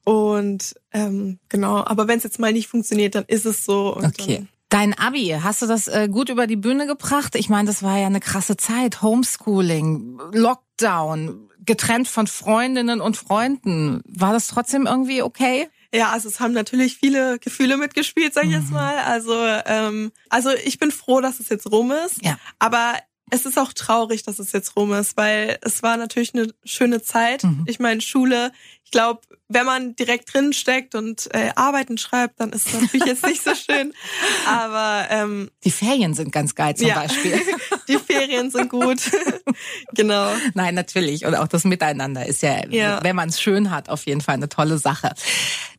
Und 0.03 0.75
ähm, 0.91 1.39
genau, 1.50 1.83
aber 1.86 2.07
wenn 2.07 2.17
es 2.17 2.24
jetzt 2.24 2.39
mal 2.39 2.53
nicht 2.53 2.67
funktioniert, 2.67 3.15
dann 3.15 3.25
ist 3.25 3.45
es 3.45 3.65
so. 3.65 3.95
okay. 3.95 4.48
Dein 4.69 4.98
Abi, 4.98 5.38
hast 5.41 5.62
du 5.62 5.67
das 5.67 5.89
äh, 5.89 6.07
gut 6.10 6.29
über 6.29 6.48
die 6.48 6.55
Bühne 6.55 6.88
gebracht? 6.88 7.36
Ich 7.36 7.50
meine, 7.50 7.67
das 7.67 7.83
war 7.83 7.98
ja 7.98 8.07
eine 8.07 8.21
krasse 8.21 8.55
Zeit. 8.55 9.01
Homeschooling, 9.01 10.17
Lockdown, 10.31 11.50
getrennt 11.65 12.07
von 12.07 12.27
Freundinnen 12.27 13.01
und 13.01 13.17
Freunden. 13.17 14.01
War 14.05 14.33
das 14.33 14.47
trotzdem 14.47 14.85
irgendwie 14.85 15.21
okay? 15.21 15.69
Ja, 15.93 16.11
also 16.11 16.29
es 16.29 16.39
haben 16.39 16.53
natürlich 16.53 16.97
viele 16.97 17.37
Gefühle 17.39 17.77
mitgespielt, 17.77 18.33
sag 18.33 18.43
ich 18.43 18.49
mhm. 18.49 18.55
jetzt 18.55 18.71
mal. 18.71 18.97
Also, 18.97 19.33
ähm, 19.65 20.11
also 20.29 20.49
ich 20.63 20.79
bin 20.79 20.91
froh, 20.91 21.19
dass 21.19 21.39
es 21.39 21.49
jetzt 21.49 21.69
rum 21.69 21.91
ist. 21.91 22.23
Ja. 22.23 22.37
Aber 22.59 22.93
es 23.31 23.45
ist 23.45 23.57
auch 23.57 23.73
traurig, 23.73 24.23
dass 24.23 24.39
es 24.39 24.51
jetzt 24.51 24.75
rum 24.75 24.93
ist, 24.93 25.15
weil 25.15 25.57
es 25.61 25.81
war 25.81 25.97
natürlich 25.97 26.35
eine 26.35 26.53
schöne 26.65 27.01
Zeit. 27.01 27.43
Mhm. 27.43 27.63
Ich 27.65 27.79
meine, 27.79 28.01
Schule, 28.01 28.51
ich 28.83 28.91
glaube, 28.91 29.21
wenn 29.47 29.65
man 29.65 29.95
direkt 29.95 30.33
drin 30.33 30.51
steckt 30.51 30.95
und 30.95 31.33
äh, 31.33 31.51
Arbeiten 31.55 31.97
schreibt, 31.97 32.41
dann 32.41 32.51
ist 32.51 32.67
es 32.67 32.73
natürlich 32.73 33.05
jetzt 33.05 33.25
nicht 33.25 33.41
so 33.41 33.55
schön. 33.55 33.93
Aber 34.47 35.07
ähm, 35.09 35.50
die 35.63 35.71
Ferien 35.71 36.13
sind 36.13 36.33
ganz 36.33 36.55
geil 36.55 36.75
zum 36.75 36.88
ja. 36.88 36.95
Beispiel. 36.95 37.39
die 37.88 37.97
Ferien 37.97 38.51
sind 38.51 38.69
gut. 38.69 39.00
genau. 39.93 40.29
Nein, 40.53 40.75
natürlich. 40.75 41.25
Und 41.25 41.35
auch 41.35 41.47
das 41.47 41.63
Miteinander 41.63 42.25
ist 42.25 42.41
ja, 42.41 42.67
ja. 42.69 43.00
wenn 43.01 43.15
man 43.15 43.29
es 43.29 43.41
schön 43.41 43.71
hat, 43.71 43.88
auf 43.88 44.05
jeden 44.05 44.21
Fall 44.21 44.35
eine 44.35 44.50
tolle 44.50 44.77
Sache. 44.77 45.13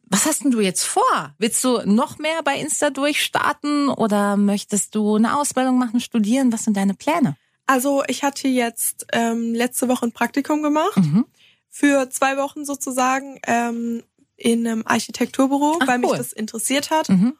Was 0.06 0.24
hast 0.24 0.44
denn 0.44 0.50
du 0.50 0.60
jetzt 0.60 0.84
vor? 0.84 1.34
Willst 1.38 1.62
du 1.64 1.80
noch 1.84 2.18
mehr 2.18 2.42
bei 2.42 2.58
Insta 2.58 2.90
durchstarten 2.90 3.88
oder 3.88 4.36
möchtest 4.38 4.94
du 4.94 5.16
eine 5.16 5.38
Ausbildung 5.38 5.78
machen, 5.78 6.00
studieren? 6.00 6.52
Was 6.52 6.64
sind 6.64 6.76
deine 6.76 6.94
Pläne? 6.94 7.36
Also 7.72 8.02
ich 8.06 8.22
hatte 8.22 8.48
jetzt 8.48 9.06
ähm, 9.12 9.54
letzte 9.54 9.88
Woche 9.88 10.04
ein 10.04 10.12
Praktikum 10.12 10.62
gemacht. 10.62 10.98
Mhm. 10.98 11.24
Für 11.70 12.10
zwei 12.10 12.36
Wochen 12.36 12.66
sozusagen 12.66 13.40
ähm, 13.46 14.02
in 14.36 14.66
einem 14.66 14.86
Architekturbüro, 14.86 15.78
Ach, 15.80 15.88
weil 15.88 16.04
cool. 16.04 16.10
mich 16.10 16.18
das 16.18 16.34
interessiert 16.34 16.90
hat. 16.90 17.08
Mhm. 17.08 17.34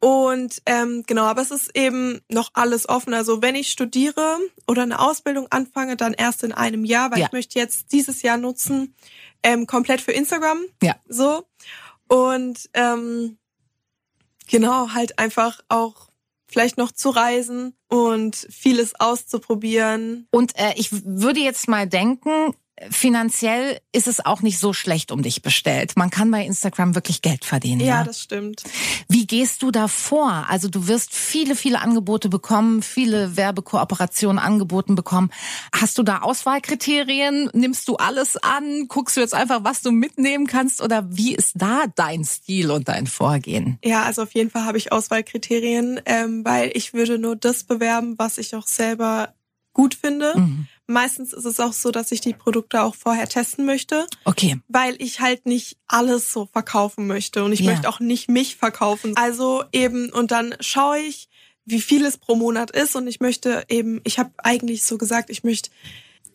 Und 0.00 0.62
ähm, 0.64 1.04
genau, 1.06 1.24
aber 1.24 1.42
es 1.42 1.50
ist 1.50 1.76
eben 1.76 2.22
noch 2.30 2.52
alles 2.54 2.88
offen. 2.88 3.12
Also 3.12 3.42
wenn 3.42 3.54
ich 3.54 3.68
studiere 3.68 4.38
oder 4.66 4.82
eine 4.82 4.98
Ausbildung 4.98 5.46
anfange, 5.50 5.98
dann 5.98 6.14
erst 6.14 6.42
in 6.42 6.52
einem 6.52 6.86
Jahr, 6.86 7.10
weil 7.10 7.18
ja. 7.18 7.26
ich 7.26 7.32
möchte 7.32 7.58
jetzt 7.58 7.92
dieses 7.92 8.22
Jahr 8.22 8.38
nutzen, 8.38 8.94
ähm, 9.42 9.66
komplett 9.66 10.00
für 10.00 10.12
Instagram. 10.12 10.60
Ja. 10.82 10.96
So. 11.06 11.44
Und 12.08 12.70
ähm, 12.72 13.36
genau, 14.48 14.94
halt 14.94 15.18
einfach 15.18 15.60
auch 15.68 16.08
vielleicht 16.46 16.78
noch 16.78 16.92
zu 16.92 17.10
reisen 17.10 17.76
und 17.88 18.36
vieles 18.36 18.98
auszuprobieren. 18.98 20.28
Und 20.30 20.56
äh, 20.56 20.74
ich 20.76 20.90
würde 21.04 21.40
jetzt 21.40 21.68
mal 21.68 21.86
denken, 21.86 22.54
finanziell 22.90 23.80
ist 23.92 24.06
es 24.06 24.24
auch 24.24 24.42
nicht 24.42 24.58
so 24.58 24.72
schlecht 24.72 25.10
um 25.10 25.22
dich 25.22 25.40
bestellt. 25.40 25.96
Man 25.96 26.10
kann 26.10 26.30
bei 26.30 26.44
Instagram 26.44 26.94
wirklich 26.94 27.22
Geld 27.22 27.44
verdienen. 27.44 27.80
Ja, 27.80 27.86
ja, 27.86 28.04
das 28.04 28.20
stimmt. 28.20 28.64
Wie 29.08 29.26
gehst 29.26 29.62
du 29.62 29.70
da 29.70 29.88
vor? 29.88 30.46
Also 30.48 30.68
du 30.68 30.86
wirst 30.86 31.14
viele, 31.14 31.56
viele 31.56 31.80
Angebote 31.80 32.28
bekommen, 32.28 32.82
viele 32.82 33.36
Werbekooperationen 33.36 34.38
angeboten 34.38 34.94
bekommen. 34.94 35.30
Hast 35.74 35.96
du 35.96 36.02
da 36.02 36.18
Auswahlkriterien? 36.18 37.50
Nimmst 37.54 37.88
du 37.88 37.96
alles 37.96 38.36
an? 38.36 38.88
Guckst 38.88 39.16
du 39.16 39.20
jetzt 39.20 39.34
einfach, 39.34 39.64
was 39.64 39.80
du 39.80 39.90
mitnehmen 39.90 40.46
kannst? 40.46 40.82
Oder 40.82 41.06
wie 41.10 41.34
ist 41.34 41.52
da 41.54 41.84
dein 41.94 42.24
Stil 42.24 42.70
und 42.70 42.88
dein 42.88 43.06
Vorgehen? 43.06 43.78
Ja, 43.82 44.02
also 44.02 44.22
auf 44.22 44.34
jeden 44.34 44.50
Fall 44.50 44.64
habe 44.64 44.76
ich 44.76 44.92
Auswahlkriterien, 44.92 46.00
ähm, 46.04 46.44
weil 46.44 46.70
ich 46.74 46.92
würde 46.92 47.18
nur 47.18 47.36
das 47.36 47.64
bewerben, 47.64 48.18
was 48.18 48.36
ich 48.36 48.54
auch 48.54 48.66
selber 48.66 49.34
gut 49.72 49.94
finde. 49.94 50.32
Mhm. 50.36 50.66
Meistens 50.86 51.32
ist 51.32 51.44
es 51.44 51.58
auch 51.58 51.72
so, 51.72 51.90
dass 51.90 52.12
ich 52.12 52.20
die 52.20 52.32
Produkte 52.32 52.82
auch 52.82 52.94
vorher 52.94 53.28
testen 53.28 53.66
möchte. 53.66 54.06
Okay. 54.24 54.60
Weil 54.68 55.00
ich 55.02 55.20
halt 55.20 55.44
nicht 55.44 55.76
alles 55.88 56.32
so 56.32 56.46
verkaufen 56.46 57.06
möchte 57.06 57.44
und 57.44 57.52
ich 57.52 57.60
ja. 57.60 57.72
möchte 57.72 57.88
auch 57.88 57.98
nicht 57.98 58.28
mich 58.28 58.56
verkaufen. 58.56 59.16
Also 59.16 59.64
eben, 59.72 60.10
und 60.10 60.30
dann 60.30 60.54
schaue 60.60 61.00
ich, 61.00 61.28
wie 61.64 61.80
viel 61.80 62.04
es 62.04 62.16
pro 62.16 62.36
Monat 62.36 62.70
ist 62.70 62.94
und 62.94 63.08
ich 63.08 63.20
möchte 63.20 63.64
eben, 63.68 64.00
ich 64.04 64.20
habe 64.20 64.30
eigentlich 64.38 64.84
so 64.84 64.96
gesagt, 64.96 65.30
ich 65.30 65.42
möchte 65.42 65.70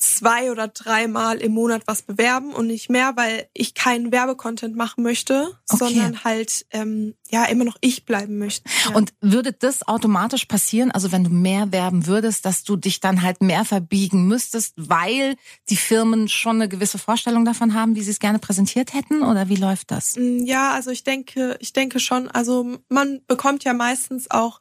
zwei 0.01 0.51
oder 0.51 0.67
dreimal 0.67 1.38
im 1.38 1.53
Monat 1.53 1.84
was 1.86 2.01
bewerben 2.01 2.53
und 2.53 2.67
nicht 2.67 2.89
mehr, 2.89 3.13
weil 3.15 3.48
ich 3.53 3.74
keinen 3.74 4.12
Werbecontent 4.12 4.75
machen 4.75 5.03
möchte, 5.03 5.58
okay. 5.70 5.77
sondern 5.77 6.24
halt 6.24 6.65
ähm, 6.72 7.13
ja 7.29 7.46
immer 7.46 7.63
noch 7.63 7.77
ich 7.81 8.05
bleiben 8.05 8.38
möchte. 8.38 8.70
Ja. 8.86 8.96
Und 8.96 9.13
würde 9.22 9.53
das 9.53 9.88
automatisch 9.88 10.46
passieren, 10.46 10.91
also 10.91 11.12
wenn 11.12 11.24
du 11.24 11.29
mehr 11.29 11.72
werben 11.72 12.08
würdest, 12.08 12.46
dass 12.46 12.63
du 12.63 12.75
dich 12.75 13.00
dann 13.00 13.22
halt 13.22 13.41
mehr 13.41 13.63
verbiegen 13.63 14.27
müsstest, 14.27 14.74
weil 14.77 15.36
die 15.70 15.77
Firmen 15.77 16.27
schon 16.27 16.58
eine 16.58 16.67
gewisse 16.67 16.98
Vorstellung 16.98 17.46
davon 17.46 17.74
haben, 17.74 17.96
wie 17.96 18.01
sie 18.01 18.12
es 18.12 18.20
gerne 18.20 18.39
präsentiert 18.39 18.93
hätten 18.93 19.24
oder 19.24 19.50
wie 19.50 19.55
läuft 19.55 19.91
das? 19.91 20.15
Mm, 20.17 20.46
ja, 20.46 20.72
also 20.72 20.91
ich 20.91 21.03
denke, 21.03 21.58
ich 21.60 21.74
denke 21.74 22.00
schon, 22.00 22.27
also 22.27 22.77
man 22.89 23.22
bekommt 23.27 23.63
ja 23.63 23.74
meistens 23.74 24.29
auch 24.31 24.60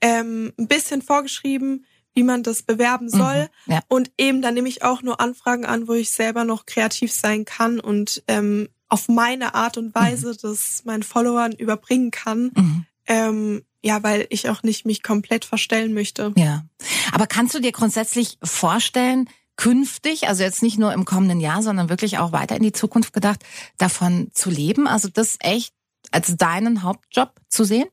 ähm, 0.00 0.52
ein 0.58 0.68
bisschen 0.68 1.00
vorgeschrieben, 1.00 1.86
wie 2.14 2.22
man 2.22 2.42
das 2.42 2.62
bewerben 2.62 3.08
soll. 3.08 3.48
Mhm, 3.66 3.72
ja. 3.72 3.80
Und 3.88 4.10
eben, 4.18 4.40
dann 4.42 4.54
nehme 4.54 4.68
ich 4.68 4.82
auch 4.82 5.02
nur 5.02 5.20
Anfragen 5.20 5.64
an, 5.64 5.88
wo 5.88 5.92
ich 5.92 6.10
selber 6.10 6.44
noch 6.44 6.66
kreativ 6.66 7.12
sein 7.12 7.44
kann 7.44 7.80
und 7.80 8.22
ähm, 8.28 8.68
auf 8.88 9.08
meine 9.08 9.54
Art 9.54 9.76
und 9.76 9.94
Weise 9.94 10.28
mhm. 10.28 10.36
das 10.42 10.82
meinen 10.84 11.02
Followern 11.02 11.52
überbringen 11.52 12.10
kann. 12.10 12.52
Mhm. 12.54 12.86
Ähm, 13.06 13.62
ja, 13.82 14.02
weil 14.02 14.26
ich 14.30 14.48
auch 14.48 14.62
nicht 14.62 14.86
mich 14.86 15.02
komplett 15.02 15.44
verstellen 15.44 15.92
möchte. 15.92 16.32
Ja. 16.36 16.64
Aber 17.12 17.26
kannst 17.26 17.54
du 17.54 17.60
dir 17.60 17.72
grundsätzlich 17.72 18.38
vorstellen, 18.42 19.28
künftig, 19.56 20.26
also 20.26 20.42
jetzt 20.42 20.62
nicht 20.62 20.78
nur 20.78 20.92
im 20.94 21.04
kommenden 21.04 21.38
Jahr, 21.38 21.62
sondern 21.62 21.90
wirklich 21.90 22.18
auch 22.18 22.32
weiter 22.32 22.56
in 22.56 22.62
die 22.62 22.72
Zukunft 22.72 23.12
gedacht, 23.12 23.44
davon 23.76 24.30
zu 24.32 24.48
leben? 24.48 24.86
Also 24.86 25.08
das 25.08 25.36
echt 25.40 25.74
als 26.12 26.36
deinen 26.36 26.82
Hauptjob 26.82 27.34
zu 27.48 27.64
sehen? 27.64 27.86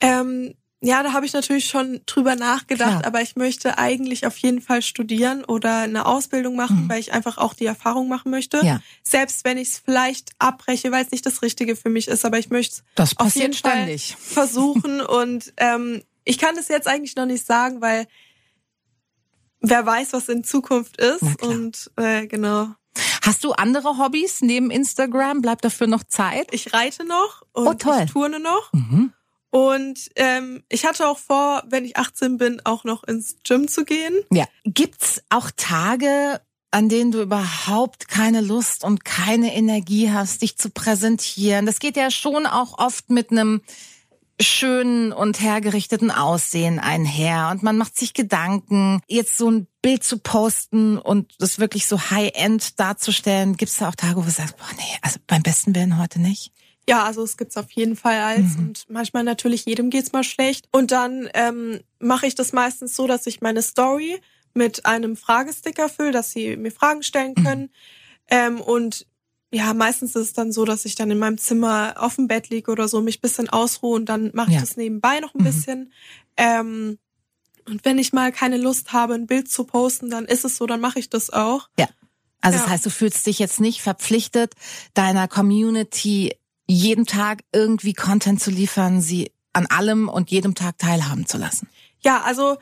Ähm, 0.00 0.54
ja, 0.84 1.02
da 1.02 1.14
habe 1.14 1.24
ich 1.24 1.32
natürlich 1.32 1.64
schon 1.64 2.00
drüber 2.04 2.36
nachgedacht, 2.36 3.00
Klar. 3.00 3.06
aber 3.06 3.22
ich 3.22 3.36
möchte 3.36 3.78
eigentlich 3.78 4.26
auf 4.26 4.36
jeden 4.36 4.60
Fall 4.60 4.82
studieren 4.82 5.42
oder 5.42 5.78
eine 5.78 6.04
Ausbildung 6.04 6.56
machen, 6.56 6.84
mhm. 6.84 6.88
weil 6.90 7.00
ich 7.00 7.14
einfach 7.14 7.38
auch 7.38 7.54
die 7.54 7.64
Erfahrung 7.64 8.08
machen 8.08 8.30
möchte. 8.30 8.60
Ja. 8.62 8.80
Selbst 9.02 9.46
wenn 9.46 9.56
ich 9.56 9.68
es 9.68 9.78
vielleicht 9.78 10.32
abbreche, 10.38 10.92
weil 10.92 11.02
es 11.02 11.10
nicht 11.10 11.24
das 11.24 11.40
Richtige 11.40 11.74
für 11.74 11.88
mich 11.88 12.06
ist, 12.06 12.26
aber 12.26 12.38
ich 12.38 12.50
möchte 12.50 12.82
das 12.96 13.18
auf 13.18 13.34
jeden 13.34 13.54
ständig. 13.54 14.14
Fall 14.18 14.46
versuchen 14.46 15.00
und 15.00 15.54
ähm, 15.56 16.02
ich 16.24 16.36
kann 16.36 16.54
das 16.54 16.68
jetzt 16.68 16.86
eigentlich 16.86 17.16
noch 17.16 17.26
nicht 17.26 17.46
sagen, 17.46 17.80
weil 17.80 18.06
wer 19.60 19.86
weiß, 19.86 20.12
was 20.12 20.28
in 20.28 20.44
Zukunft 20.44 21.00
ist 21.00 21.42
und 21.42 21.90
äh, 21.96 22.26
genau. 22.26 22.68
Hast 23.22 23.42
du 23.42 23.52
andere 23.52 23.96
Hobbys 23.96 24.42
neben 24.42 24.70
Instagram? 24.70 25.40
Bleibt 25.40 25.64
dafür 25.64 25.86
noch 25.86 26.04
Zeit? 26.04 26.48
Ich 26.52 26.74
reite 26.74 27.06
noch 27.06 27.42
und 27.52 27.66
oh, 27.66 27.74
toll. 27.74 28.02
ich 28.04 28.12
turne 28.12 28.38
noch. 28.38 28.70
Mhm. 28.74 29.14
Und 29.54 30.10
ähm, 30.16 30.64
ich 30.68 30.84
hatte 30.84 31.06
auch 31.06 31.18
vor, 31.18 31.62
wenn 31.68 31.84
ich 31.84 31.96
18 31.96 32.38
bin, 32.38 32.60
auch 32.64 32.82
noch 32.82 33.04
ins 33.04 33.36
Gym 33.44 33.68
zu 33.68 33.84
gehen. 33.84 34.12
Ja. 34.32 34.46
Gibt's 34.64 35.22
auch 35.28 35.52
Tage, 35.56 36.40
an 36.72 36.88
denen 36.88 37.12
du 37.12 37.22
überhaupt 37.22 38.08
keine 38.08 38.40
Lust 38.40 38.82
und 38.82 39.04
keine 39.04 39.54
Energie 39.54 40.10
hast, 40.10 40.42
dich 40.42 40.58
zu 40.58 40.70
präsentieren? 40.70 41.66
Das 41.66 41.78
geht 41.78 41.96
ja 41.96 42.10
schon 42.10 42.46
auch 42.46 42.80
oft 42.80 43.10
mit 43.10 43.30
einem 43.30 43.62
schönen 44.42 45.12
und 45.12 45.40
hergerichteten 45.40 46.10
Aussehen 46.10 46.80
einher 46.80 47.50
und 47.52 47.62
man 47.62 47.78
macht 47.78 47.96
sich 47.96 48.12
Gedanken, 48.12 49.02
jetzt 49.06 49.36
so 49.36 49.48
ein 49.48 49.68
Bild 49.82 50.02
zu 50.02 50.18
posten 50.18 50.98
und 50.98 51.32
das 51.38 51.60
wirklich 51.60 51.86
so 51.86 52.10
High-End 52.10 52.80
darzustellen. 52.80 53.56
Gibt's 53.56 53.76
da 53.76 53.90
auch 53.90 53.94
Tage, 53.94 54.16
wo 54.16 54.22
du 54.22 54.30
sagst, 54.32 54.56
boah 54.56 54.66
nee, 54.76 54.98
also 55.00 55.20
beim 55.28 55.44
besten 55.44 55.76
Willen 55.76 56.00
heute 56.00 56.20
nicht? 56.20 56.50
Ja, 56.88 57.04
also 57.04 57.22
es 57.22 57.36
gibt's 57.36 57.56
auf 57.56 57.70
jeden 57.72 57.96
Fall 57.96 58.18
als 58.18 58.56
mhm. 58.56 58.58
und 58.58 58.86
manchmal 58.88 59.24
natürlich 59.24 59.64
jedem 59.64 59.90
geht's 59.90 60.12
mal 60.12 60.24
schlecht. 60.24 60.68
Und 60.70 60.92
dann 60.92 61.28
ähm, 61.34 61.80
mache 61.98 62.26
ich 62.26 62.34
das 62.34 62.52
meistens 62.52 62.94
so, 62.94 63.06
dass 63.06 63.26
ich 63.26 63.40
meine 63.40 63.62
Story 63.62 64.20
mit 64.52 64.86
einem 64.86 65.16
Fragesticker 65.16 65.88
fülle, 65.88 66.12
dass 66.12 66.30
sie 66.30 66.56
mir 66.56 66.70
Fragen 66.70 67.02
stellen 67.02 67.34
mhm. 67.36 67.44
können. 67.44 67.62
Mhm. 67.62 67.68
Ähm, 68.28 68.60
und 68.60 69.06
ja, 69.50 69.72
meistens 69.72 70.16
ist 70.16 70.22
es 70.22 70.32
dann 70.32 70.52
so, 70.52 70.64
dass 70.64 70.84
ich 70.84 70.94
dann 70.94 71.10
in 71.10 71.18
meinem 71.18 71.38
Zimmer 71.38 71.94
auf 71.98 72.16
dem 72.16 72.26
Bett 72.26 72.50
liege 72.50 72.70
oder 72.70 72.88
so, 72.88 73.00
mich 73.00 73.20
bisschen 73.20 73.48
ausruhe 73.48 73.94
und 73.94 74.06
dann 74.06 74.30
mache 74.34 74.50
ich 74.50 74.56
ja. 74.56 74.60
das 74.60 74.76
nebenbei 74.76 75.20
noch 75.20 75.34
ein 75.34 75.40
mhm. 75.40 75.44
bisschen. 75.44 75.92
Ähm, 76.36 76.98
und 77.66 77.84
wenn 77.84 77.98
ich 77.98 78.12
mal 78.12 78.32
keine 78.32 78.58
Lust 78.58 78.92
habe, 78.92 79.14
ein 79.14 79.26
Bild 79.26 79.50
zu 79.50 79.64
posten, 79.64 80.10
dann 80.10 80.26
ist 80.26 80.44
es 80.44 80.56
so, 80.56 80.66
dann 80.66 80.80
mache 80.80 80.98
ich 80.98 81.08
das 81.08 81.30
auch. 81.30 81.68
Ja. 81.78 81.88
Also 82.40 82.58
ja. 82.58 82.64
das 82.64 82.72
heißt, 82.72 82.86
du 82.86 82.90
fühlst 82.90 83.26
dich 83.26 83.38
jetzt 83.38 83.60
nicht 83.60 83.80
verpflichtet, 83.80 84.54
deiner 84.92 85.28
Community 85.28 86.36
jeden 86.66 87.06
Tag 87.06 87.42
irgendwie 87.52 87.92
Content 87.92 88.40
zu 88.40 88.50
liefern, 88.50 89.00
sie 89.00 89.32
an 89.52 89.66
allem 89.66 90.08
und 90.08 90.30
jedem 90.30 90.54
Tag 90.54 90.78
teilhaben 90.78 91.26
zu 91.26 91.38
lassen. 91.38 91.68
Ja, 92.00 92.22
also 92.22 92.56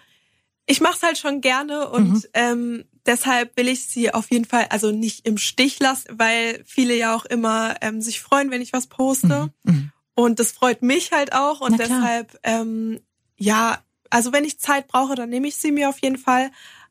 ich 0.66 0.80
mache 0.80 0.96
es 0.96 1.02
halt 1.02 1.18
schon 1.18 1.40
gerne 1.40 1.88
und 1.88 2.12
mhm. 2.12 2.22
ähm, 2.34 2.84
deshalb 3.06 3.56
will 3.56 3.68
ich 3.68 3.86
sie 3.86 4.12
auf 4.12 4.30
jeden 4.30 4.44
Fall 4.44 4.66
also 4.70 4.90
nicht 4.90 5.26
im 5.26 5.38
Stich 5.38 5.80
lassen, 5.80 6.18
weil 6.18 6.62
viele 6.66 6.96
ja 6.96 7.14
auch 7.14 7.24
immer 7.24 7.76
ähm, 7.80 8.00
sich 8.00 8.20
freuen, 8.20 8.50
wenn 8.50 8.62
ich 8.62 8.72
was 8.72 8.86
poste. 8.86 9.50
Mhm. 9.64 9.72
mhm. 9.72 9.92
Und 10.14 10.40
das 10.40 10.52
freut 10.52 10.82
mich 10.82 11.10
halt 11.12 11.32
auch. 11.32 11.62
Und 11.62 11.78
deshalb, 11.78 12.38
ähm, 12.42 13.00
ja, 13.38 13.78
also 14.10 14.30
wenn 14.32 14.44
ich 14.44 14.60
Zeit 14.60 14.86
brauche, 14.86 15.14
dann 15.14 15.30
nehme 15.30 15.48
ich 15.48 15.56
sie 15.56 15.72
mir 15.72 15.88
auf 15.88 16.00
jeden 16.00 16.18
Fall. 16.18 16.50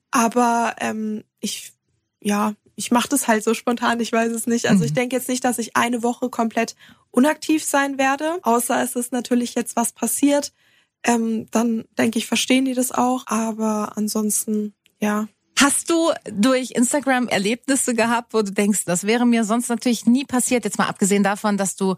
Aber 0.09 0.75
ähm, 0.79 1.23
ich, 1.39 1.71
ja, 2.19 2.55
ich 2.75 2.89
mache 2.89 3.09
das 3.09 3.27
halt 3.27 3.43
so 3.43 3.53
spontan, 3.53 3.99
ich 3.99 4.11
weiß 4.11 4.31
es 4.31 4.47
nicht. 4.47 4.65
Also 4.65 4.79
mhm. 4.79 4.85
ich 4.85 4.93
denke 4.93 5.15
jetzt 5.15 5.29
nicht, 5.29 5.45
dass 5.45 5.59
ich 5.59 5.75
eine 5.75 6.01
Woche 6.01 6.29
komplett 6.29 6.75
unaktiv 7.11 7.63
sein 7.63 7.97
werde, 7.97 8.39
außer 8.43 8.81
es 8.83 8.95
ist 8.95 9.11
natürlich 9.11 9.55
jetzt 9.55 9.75
was 9.75 9.91
passiert. 9.91 10.53
Ähm, 11.03 11.47
dann 11.51 11.85
denke 11.97 12.19
ich, 12.19 12.27
verstehen 12.27 12.65
die 12.65 12.73
das 12.73 12.91
auch. 12.91 13.23
Aber 13.27 13.93
ansonsten, 13.95 14.73
ja. 14.99 15.27
Hast 15.59 15.89
du 15.89 16.11
durch 16.31 16.71
Instagram 16.71 17.27
Erlebnisse 17.27 17.93
gehabt, 17.93 18.33
wo 18.33 18.41
du 18.41 18.51
denkst, 18.51 18.85
das 18.85 19.05
wäre 19.05 19.25
mir 19.25 19.43
sonst 19.43 19.69
natürlich 19.69 20.05
nie 20.05 20.25
passiert, 20.25 20.65
jetzt 20.65 20.79
mal 20.79 20.87
abgesehen 20.87 21.23
davon, 21.23 21.57
dass 21.57 21.75
du 21.75 21.95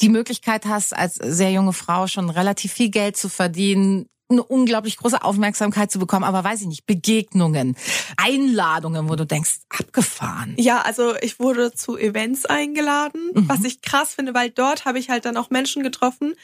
die 0.00 0.08
Möglichkeit 0.08 0.66
hast, 0.66 0.94
als 0.94 1.14
sehr 1.14 1.50
junge 1.50 1.72
Frau 1.72 2.06
schon 2.06 2.30
relativ 2.30 2.72
viel 2.72 2.90
Geld 2.90 3.16
zu 3.16 3.28
verdienen, 3.28 4.06
eine 4.32 4.42
unglaublich 4.42 4.96
große 4.96 5.22
Aufmerksamkeit 5.22 5.90
zu 5.90 5.98
bekommen, 5.98 6.24
aber 6.24 6.42
weiß 6.44 6.62
ich 6.62 6.66
nicht, 6.66 6.86
Begegnungen, 6.86 7.76
Einladungen, 8.16 9.08
wo 9.08 9.16
du 9.16 9.26
denkst, 9.26 9.60
abgefahren. 9.68 10.54
Ja, 10.58 10.82
also 10.82 11.14
ich 11.20 11.38
wurde 11.38 11.72
zu 11.72 11.96
Events 11.96 12.46
eingeladen, 12.46 13.30
mhm. 13.34 13.48
was 13.48 13.64
ich 13.64 13.82
krass 13.82 14.14
finde, 14.14 14.34
weil 14.34 14.50
dort 14.50 14.84
habe 14.84 14.98
ich 14.98 15.10
halt 15.10 15.24
dann 15.24 15.36
auch 15.36 15.50
Menschen 15.50 15.82
getroffen, 15.82 16.34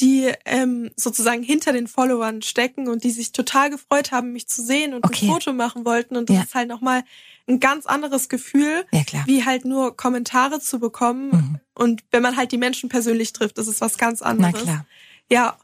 die 0.00 0.32
ähm, 0.44 0.90
sozusagen 0.96 1.42
hinter 1.42 1.72
den 1.72 1.86
Followern 1.86 2.42
stecken 2.42 2.88
und 2.88 3.04
die 3.04 3.10
sich 3.10 3.32
total 3.32 3.70
gefreut 3.70 4.10
haben, 4.10 4.32
mich 4.32 4.48
zu 4.48 4.62
sehen 4.62 4.92
und 4.92 5.04
okay. 5.04 5.26
ein 5.26 5.32
Foto 5.32 5.52
machen 5.52 5.84
wollten. 5.84 6.16
Und 6.16 6.30
das 6.30 6.36
ja. 6.36 6.42
ist 6.42 6.54
halt 6.54 6.68
nochmal 6.68 7.04
ein 7.46 7.60
ganz 7.60 7.86
anderes 7.86 8.28
Gefühl, 8.28 8.86
ja, 8.90 9.02
wie 9.26 9.44
halt 9.44 9.64
nur 9.64 9.96
Kommentare 9.96 10.60
zu 10.60 10.80
bekommen. 10.80 11.30
Mhm. 11.30 11.60
Und 11.74 12.04
wenn 12.10 12.22
man 12.22 12.36
halt 12.36 12.52
die 12.52 12.58
Menschen 12.58 12.88
persönlich 12.88 13.32
trifft, 13.32 13.58
das 13.58 13.68
ist 13.68 13.80
was 13.80 13.98
ganz 13.98 14.22
anderes. 14.22 14.54
Na 14.54 14.60
klar. 14.60 14.86
Ja, 15.30 15.56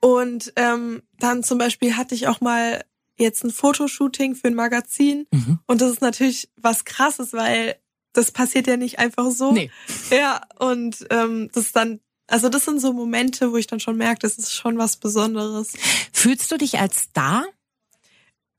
und 0.00 0.52
ähm, 0.56 1.02
dann 1.18 1.42
zum 1.42 1.58
Beispiel 1.58 1.96
hatte 1.96 2.14
ich 2.14 2.28
auch 2.28 2.40
mal 2.40 2.84
jetzt 3.18 3.44
ein 3.44 3.50
Fotoshooting 3.50 4.34
für 4.34 4.48
ein 4.48 4.54
Magazin. 4.54 5.26
Mhm. 5.32 5.58
Und 5.66 5.80
das 5.80 5.90
ist 5.92 6.02
natürlich 6.02 6.50
was 6.56 6.84
krasses, 6.84 7.32
weil 7.32 7.76
das 8.12 8.30
passiert 8.30 8.66
ja 8.66 8.76
nicht 8.76 8.98
einfach 8.98 9.30
so. 9.30 9.52
Nee. 9.52 9.70
Ja, 10.10 10.42
und 10.58 11.06
ähm, 11.10 11.50
das 11.52 11.66
ist 11.66 11.76
dann, 11.76 12.00
also 12.26 12.48
das 12.48 12.64
sind 12.64 12.80
so 12.80 12.92
Momente, 12.92 13.52
wo 13.52 13.56
ich 13.56 13.66
dann 13.66 13.80
schon 13.80 13.96
merke, 13.96 14.20
das 14.20 14.38
ist 14.38 14.52
schon 14.52 14.78
was 14.78 14.96
Besonderes. 14.96 15.72
Fühlst 16.12 16.50
du 16.50 16.58
dich 16.58 16.78
als 16.78 17.02
Star? 17.02 17.46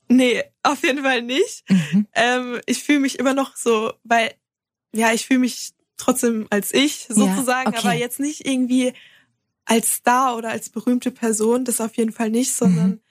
Nee, 0.09 0.43
auf 0.63 0.83
jeden 0.83 1.03
Fall 1.03 1.21
nicht. 1.21 1.69
Mhm. 1.69 2.07
Ähm, 2.13 2.61
ich 2.65 2.83
fühle 2.83 2.99
mich 2.99 3.19
immer 3.19 3.33
noch 3.33 3.55
so, 3.55 3.93
weil, 4.03 4.33
ja, 4.95 5.11
ich 5.11 5.25
fühle 5.25 5.39
mich 5.39 5.73
trotzdem 5.97 6.47
als 6.49 6.73
ich 6.73 7.07
sozusagen, 7.09 7.71
ja, 7.71 7.79
okay. 7.79 7.87
aber 7.87 7.93
jetzt 7.93 8.19
nicht 8.19 8.47
irgendwie 8.47 8.93
als 9.67 9.95
Star 9.95 10.37
oder 10.37 10.49
als 10.49 10.69
berühmte 10.69 11.11
Person, 11.11 11.65
das 11.65 11.81
auf 11.81 11.95
jeden 11.97 12.13
Fall 12.13 12.29
nicht, 12.29 12.53
sondern 12.53 12.89
mhm. 12.89 13.01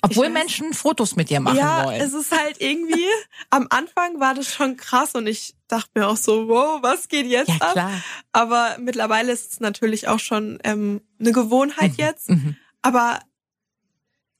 Obwohl 0.00 0.26
weiß, 0.26 0.32
Menschen 0.32 0.74
Fotos 0.74 1.16
mit 1.16 1.28
dir 1.28 1.40
machen 1.40 1.56
ja, 1.56 1.86
wollen. 1.86 1.98
Ja, 1.98 2.06
es 2.06 2.14
ist 2.14 2.30
halt 2.30 2.60
irgendwie, 2.60 3.04
am 3.50 3.66
Anfang 3.70 4.20
war 4.20 4.32
das 4.34 4.46
schon 4.46 4.76
krass 4.76 5.16
und 5.16 5.26
ich 5.26 5.56
dachte 5.66 5.90
mir 5.96 6.06
auch 6.06 6.16
so, 6.16 6.46
wow, 6.46 6.80
was 6.82 7.08
geht 7.08 7.26
jetzt 7.26 7.48
ja, 7.48 7.72
klar. 7.72 7.92
ab? 7.94 8.02
Aber 8.32 8.76
mittlerweile 8.78 9.32
ist 9.32 9.52
es 9.52 9.60
natürlich 9.60 10.06
auch 10.06 10.20
schon 10.20 10.60
ähm, 10.62 11.00
eine 11.18 11.32
Gewohnheit 11.32 11.92
mhm. 11.92 11.98
jetzt. 11.98 12.30
Mhm. 12.30 12.56
Aber 12.80 13.18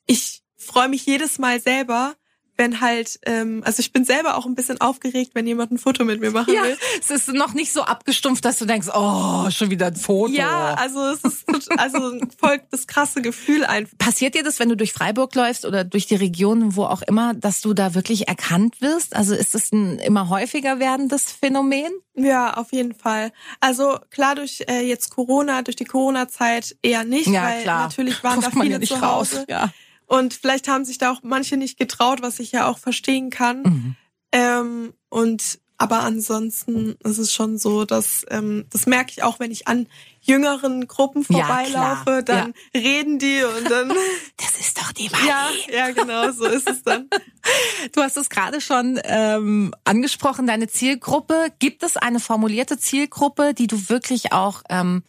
ich 0.07 0.45
freue 0.57 0.89
mich 0.89 1.05
jedes 1.07 1.39
Mal 1.39 1.61
selber, 1.61 2.15
wenn 2.59 2.81
halt, 2.81 3.21
ähm, 3.25 3.63
also 3.65 3.81
ich 3.81 3.93
bin 3.93 4.05
selber 4.05 4.37
auch 4.37 4.45
ein 4.45 4.57
bisschen 4.57 4.81
aufgeregt, 4.81 5.31
wenn 5.35 5.47
jemand 5.47 5.71
ein 5.71 5.79
Foto 5.79 6.05
mit 6.05 6.21
mir 6.21 6.33
machen 6.33 6.53
ja, 6.53 6.65
will. 6.65 6.77
Es 7.01 7.11
ist 7.11 7.33
noch 7.33 7.55
nicht 7.55 7.73
so 7.73 7.83
abgestumpft, 7.83 8.45
dass 8.45 8.59
du 8.59 8.67
denkst, 8.67 8.89
oh, 8.93 9.49
schon 9.51 9.71
wieder 9.71 9.87
ein 9.87 9.97
Foto. 9.97 10.33
Ja, 10.33 10.75
also 10.75 11.01
es 11.07 11.23
ist 11.23 11.49
also 11.79 12.19
folgt 12.39 12.73
das 12.73 12.87
krasse 12.87 13.23
Gefühl 13.23 13.65
ein. 13.65 13.89
Passiert 13.99 14.35
dir 14.35 14.43
das, 14.43 14.59
wenn 14.59 14.69
du 14.69 14.77
durch 14.77 14.93
Freiburg 14.93 15.35
läufst 15.37 15.65
oder 15.65 15.85
durch 15.85 16.07
die 16.07 16.17
Region, 16.17 16.75
wo 16.75 16.85
auch 16.85 17.03
immer, 17.03 17.33
dass 17.35 17.61
du 17.61 17.75
da 17.75 17.95
wirklich 17.95 18.29
erkannt 18.29 18.81
wirst? 18.81 19.15
Also 19.15 19.35
ist 19.35 19.55
es 19.55 19.73
ein 19.73 19.99
immer 20.01 20.29
häufiger 20.29 20.81
werdendes 20.81 21.31
Phänomen? 21.31 21.93
Ja, 22.15 22.55
auf 22.55 22.73
jeden 22.73 22.95
Fall. 22.95 23.31
Also 23.61 23.99
klar 24.11 24.35
durch 24.35 24.65
äh, 24.69 24.81
jetzt 24.81 25.11
Corona, 25.11 25.63
durch 25.63 25.77
die 25.77 25.85
Corona-Zeit 25.85 26.77
eher 26.83 27.05
nicht, 27.05 27.29
ja, 27.29 27.45
weil 27.45 27.63
klar. 27.63 27.83
natürlich 27.85 28.23
waren 28.25 28.41
Ruft 28.41 28.57
da 28.57 28.61
viele 28.61 28.81
ja 28.81 28.81
zu 28.81 29.01
Hause. 29.01 29.37
Raus. 29.39 29.47
Ja. 29.49 29.71
Und 30.09 30.35
vielleicht 30.35 30.69
haben 30.69 30.85
sich 30.85 30.99
da 30.99 31.13
auch 31.13 31.21
manche 31.23 31.57
nicht 31.57 31.79
getraut, 31.79 32.23
was 32.23 32.41
ich 32.41 32.51
ja 32.51 32.67
auch 32.67 32.79
verstehen 32.79 33.31
kann. 33.31 33.63
Mhm. 33.63 33.97
Ähm, 34.33 34.95
und 35.11 35.61
aber 35.81 36.01
ansonsten 36.01 36.97
ist 37.05 37.19
es 37.19 37.33
schon 37.33 37.57
so, 37.57 37.85
dass 37.85 38.27
ähm, 38.31 38.67
das 38.71 38.87
merke 38.87 39.13
ich 39.13 39.23
auch, 39.23 39.39
wenn 39.39 39.53
ich 39.53 39.69
an 39.69 39.87
jüngeren 40.21 40.89
Gruppen 40.89 41.23
vorbeilaufe, 41.23 42.11
ja, 42.11 42.23
dann 42.23 42.55
ja. 42.75 42.81
reden 42.81 43.21
die 43.21 43.43
und 43.45 43.71
dann. 43.71 43.93
Das 44.37 44.59
ist 44.59 44.79
doch 44.79 44.93
die 44.93 45.11
Wahl. 45.13 45.27
Ja, 45.27 45.49
ja, 45.71 45.91
genau, 45.93 46.33
so 46.33 46.47
ist 46.47 46.69
es 46.69 46.83
dann. 46.83 47.09
Du 47.93 48.03
hast 48.03 48.17
es 48.17 48.29
gerade 48.29 48.61
schon 48.61 49.01
ähm, 49.05 49.73
angesprochen, 49.85 50.47
deine 50.47 50.69
Zielgruppe. 50.69 51.53
Gibt 51.59 51.83
es 51.83 51.97
eine 51.97 52.21
formulierte 52.21 52.79
Zielgruppe, 52.79 53.55
die 53.55 53.67
du 53.69 53.89
wirklich 53.89 54.33
auch 54.33 54.63
ähm, 54.69 55.03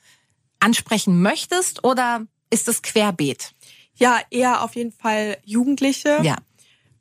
ansprechen 0.59 1.21
möchtest, 1.21 1.83
oder 1.83 2.25
ist 2.49 2.67
es 2.67 2.81
querbeet? 2.81 3.53
Ja, 3.99 4.19
eher 4.31 4.63
auf 4.63 4.75
jeden 4.75 4.91
Fall 4.91 5.38
Jugendliche. 5.43 6.19
Ja. 6.23 6.38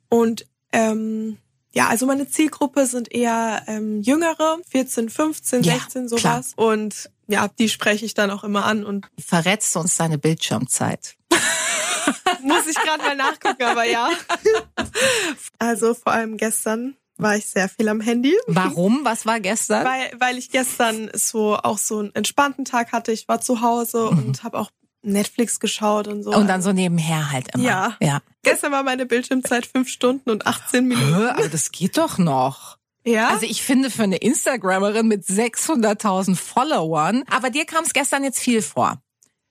Und 0.09 0.45
ähm, 0.71 1.37
ja, 1.71 1.87
also 1.87 2.05
meine 2.05 2.27
Zielgruppe 2.27 2.85
sind 2.85 3.13
eher 3.13 3.63
ähm, 3.67 4.01
Jüngere, 4.01 4.57
14, 4.69 5.09
15, 5.09 5.63
ja, 5.63 5.73
16, 5.75 6.09
sowas. 6.09 6.53
Klar. 6.55 6.67
Und 6.67 7.09
ja, 7.27 7.47
die 7.47 7.69
spreche 7.69 8.05
ich 8.05 8.13
dann 8.15 8.31
auch 8.31 8.43
immer 8.43 8.65
an. 8.65 8.83
Und 8.83 9.07
Verrätst 9.23 9.75
du 9.75 9.79
uns 9.79 9.95
deine 9.95 10.17
Bildschirmzeit? 10.17 11.15
Muss 12.41 12.67
ich 12.67 12.75
gerade 12.75 13.03
mal 13.03 13.15
nachgucken, 13.15 13.63
aber 13.63 13.85
ja. 13.85 14.09
Also 15.59 15.93
vor 15.93 16.13
allem 16.13 16.37
gestern 16.37 16.95
war 17.17 17.35
ich 17.35 17.45
sehr 17.45 17.69
viel 17.69 17.87
am 17.89 18.01
Handy. 18.01 18.35
Warum? 18.47 19.01
Was 19.03 19.25
war 19.25 19.39
gestern? 19.39 19.85
Weil, 19.85 20.11
weil 20.17 20.37
ich 20.37 20.49
gestern 20.49 21.11
so 21.13 21.57
auch 21.57 21.77
so 21.77 21.99
einen 21.99 22.15
entspannten 22.15 22.65
Tag 22.65 22.91
hatte. 22.93 23.11
Ich 23.11 23.27
war 23.27 23.41
zu 23.41 23.61
Hause 23.61 24.09
mhm. 24.11 24.17
und 24.17 24.43
habe 24.43 24.57
auch 24.57 24.71
Netflix 25.01 25.59
geschaut 25.59 26.07
und 26.07 26.23
so. 26.23 26.31
Und 26.31 26.47
dann 26.47 26.61
so 26.61 26.71
nebenher 26.73 27.31
halt 27.31 27.53
immer. 27.53 27.63
Ja. 27.63 27.97
ja. 28.01 28.19
Gestern 28.43 28.71
war 28.71 28.83
meine 28.83 29.05
Bildschirmzeit 29.05 29.65
fünf 29.65 29.89
Stunden 29.89 30.29
und 30.29 30.47
18 30.47 30.87
Minuten. 30.87 31.15
Hä, 31.15 31.29
aber 31.29 31.49
das 31.49 31.71
geht 31.71 31.97
doch 31.97 32.17
noch. 32.17 32.77
Ja. 33.05 33.29
Also 33.29 33.45
ich 33.45 33.61
finde 33.61 33.89
für 33.89 34.03
eine 34.03 34.17
Instagrammerin 34.17 35.07
mit 35.07 35.23
600.000 35.23 36.35
Followern, 36.35 37.23
aber 37.29 37.49
dir 37.49 37.65
kam 37.65 37.83
es 37.83 37.93
gestern 37.93 38.23
jetzt 38.23 38.39
viel 38.39 38.61
vor. 38.61 39.01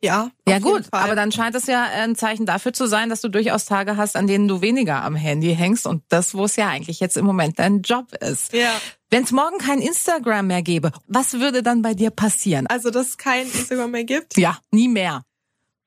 Ja. 0.01 0.31
Ja 0.47 0.61
gut, 0.61 0.85
aber 0.93 1.17
dann 1.17 1.33
scheint 1.33 1.57
es 1.57 1.67
ja 1.67 1.83
ein 1.83 2.15
Zeichen 2.15 2.47
dafür 2.47 2.73
zu 2.73 2.87
sein, 2.87 3.09
dass 3.09 3.21
du 3.21 3.29
durchaus 3.29 3.65
Tage 3.65 3.97
hast, 3.97 4.17
an 4.17 4.29
denen 4.29 4.47
du 4.47 4.61
weniger 4.61 5.03
am 5.03 5.17
Handy 5.17 5.57
hängst 5.57 5.87
und 5.87 6.05
das, 6.09 6.35
wo 6.35 6.45
es 6.45 6.55
ja 6.57 6.69
eigentlich 6.69 7.01
jetzt 7.01 7.17
im 7.17 7.27
Moment 7.27 7.59
dein 7.59 7.83
Job 7.83 8.13
ist. 8.21 8.53
Ja. 8.53 8.73
Wenn 9.11 9.25
es 9.25 9.33
morgen 9.33 9.59
kein 9.59 9.81
Instagram 9.81 10.47
mehr 10.47 10.63
gäbe, 10.63 10.93
was 11.07 11.35
würde 11.35 11.63
dann 11.63 11.83
bei 11.83 11.95
dir 11.95 12.11
passieren? 12.11 12.67
Also, 12.69 12.91
dass 12.91 13.09
es 13.09 13.19
kein 13.19 13.47
Instagram 13.47 13.91
mehr 13.91 14.05
gibt? 14.05 14.37
Ja, 14.37 14.59
nie 14.71 14.89
mehr. 14.89 15.23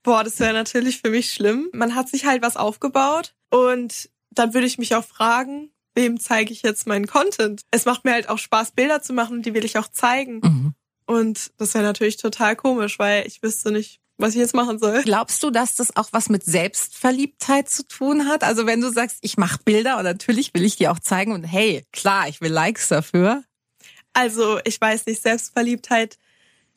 Boah, 0.04 0.24
das 0.24 0.40
wäre 0.40 0.54
natürlich 0.54 1.02
für 1.02 1.10
mich 1.10 1.34
schlimm. 1.34 1.70
Man 1.74 1.96
hat 1.96 2.10
sich 2.10 2.26
halt 2.26 2.42
was 2.42 2.58
aufgebaut 2.58 3.36
und 3.50 4.10
dann 4.32 4.54
würde 4.54 4.68
ich 4.68 4.78
mich 4.78 4.96
auch 4.96 5.06
fragen, 5.06 5.72
wem 5.94 6.20
zeige 6.20 6.54
ich 6.54 6.62
jetzt 6.64 6.88
meinen 6.88 7.08
Content? 7.08 7.62
Es 7.72 7.86
macht 7.86 8.06
mir 8.06 8.14
halt 8.14 8.30
auch 8.30 8.38
Spaß, 8.38 8.72
Bilder 8.72 9.02
zu 9.02 9.14
machen 9.14 9.38
und 9.38 9.46
die 9.46 9.54
will 9.54 9.66
ich 9.66 9.78
auch 9.78 9.88
zeigen. 9.88 10.40
Mhm. 10.42 10.74
Und 11.06 11.52
das 11.58 11.74
wäre 11.74 11.84
natürlich 11.84 12.18
total 12.18 12.56
komisch, 12.56 12.98
weil 12.98 13.28
ich 13.28 13.44
wüsste 13.44 13.72
nicht, 13.72 14.00
was 14.18 14.34
ich 14.34 14.40
jetzt 14.40 14.54
machen 14.54 14.80
soll. 14.80 15.02
Glaubst 15.04 15.44
du, 15.44 15.50
dass 15.50 15.76
das 15.76 15.96
auch 15.96 16.10
was 16.12 16.30
mit 16.30 16.46
Selbstverliebtheit 16.46 17.70
zu 17.70 17.88
tun 17.88 18.28
hat? 18.28 18.44
Also 18.44 18.66
wenn 18.66 18.82
du 18.82 18.92
sagst, 18.92 19.18
ich 19.22 19.38
mache 19.38 19.60
Bilder 19.66 19.98
und 19.98 20.04
natürlich 20.04 20.54
will 20.54 20.64
ich 20.64 20.78
die 20.78 20.88
auch 20.88 21.00
zeigen 21.00 21.34
und 21.34 21.44
hey, 21.44 21.86
klar, 21.92 22.30
ich 22.30 22.40
will 22.40 22.52
Likes 22.52 22.88
dafür. 22.88 23.44
Also 24.14 24.60
ich 24.64 24.80
weiß 24.80 25.06
nicht, 25.06 25.22
Selbstverliebtheit 25.22 26.18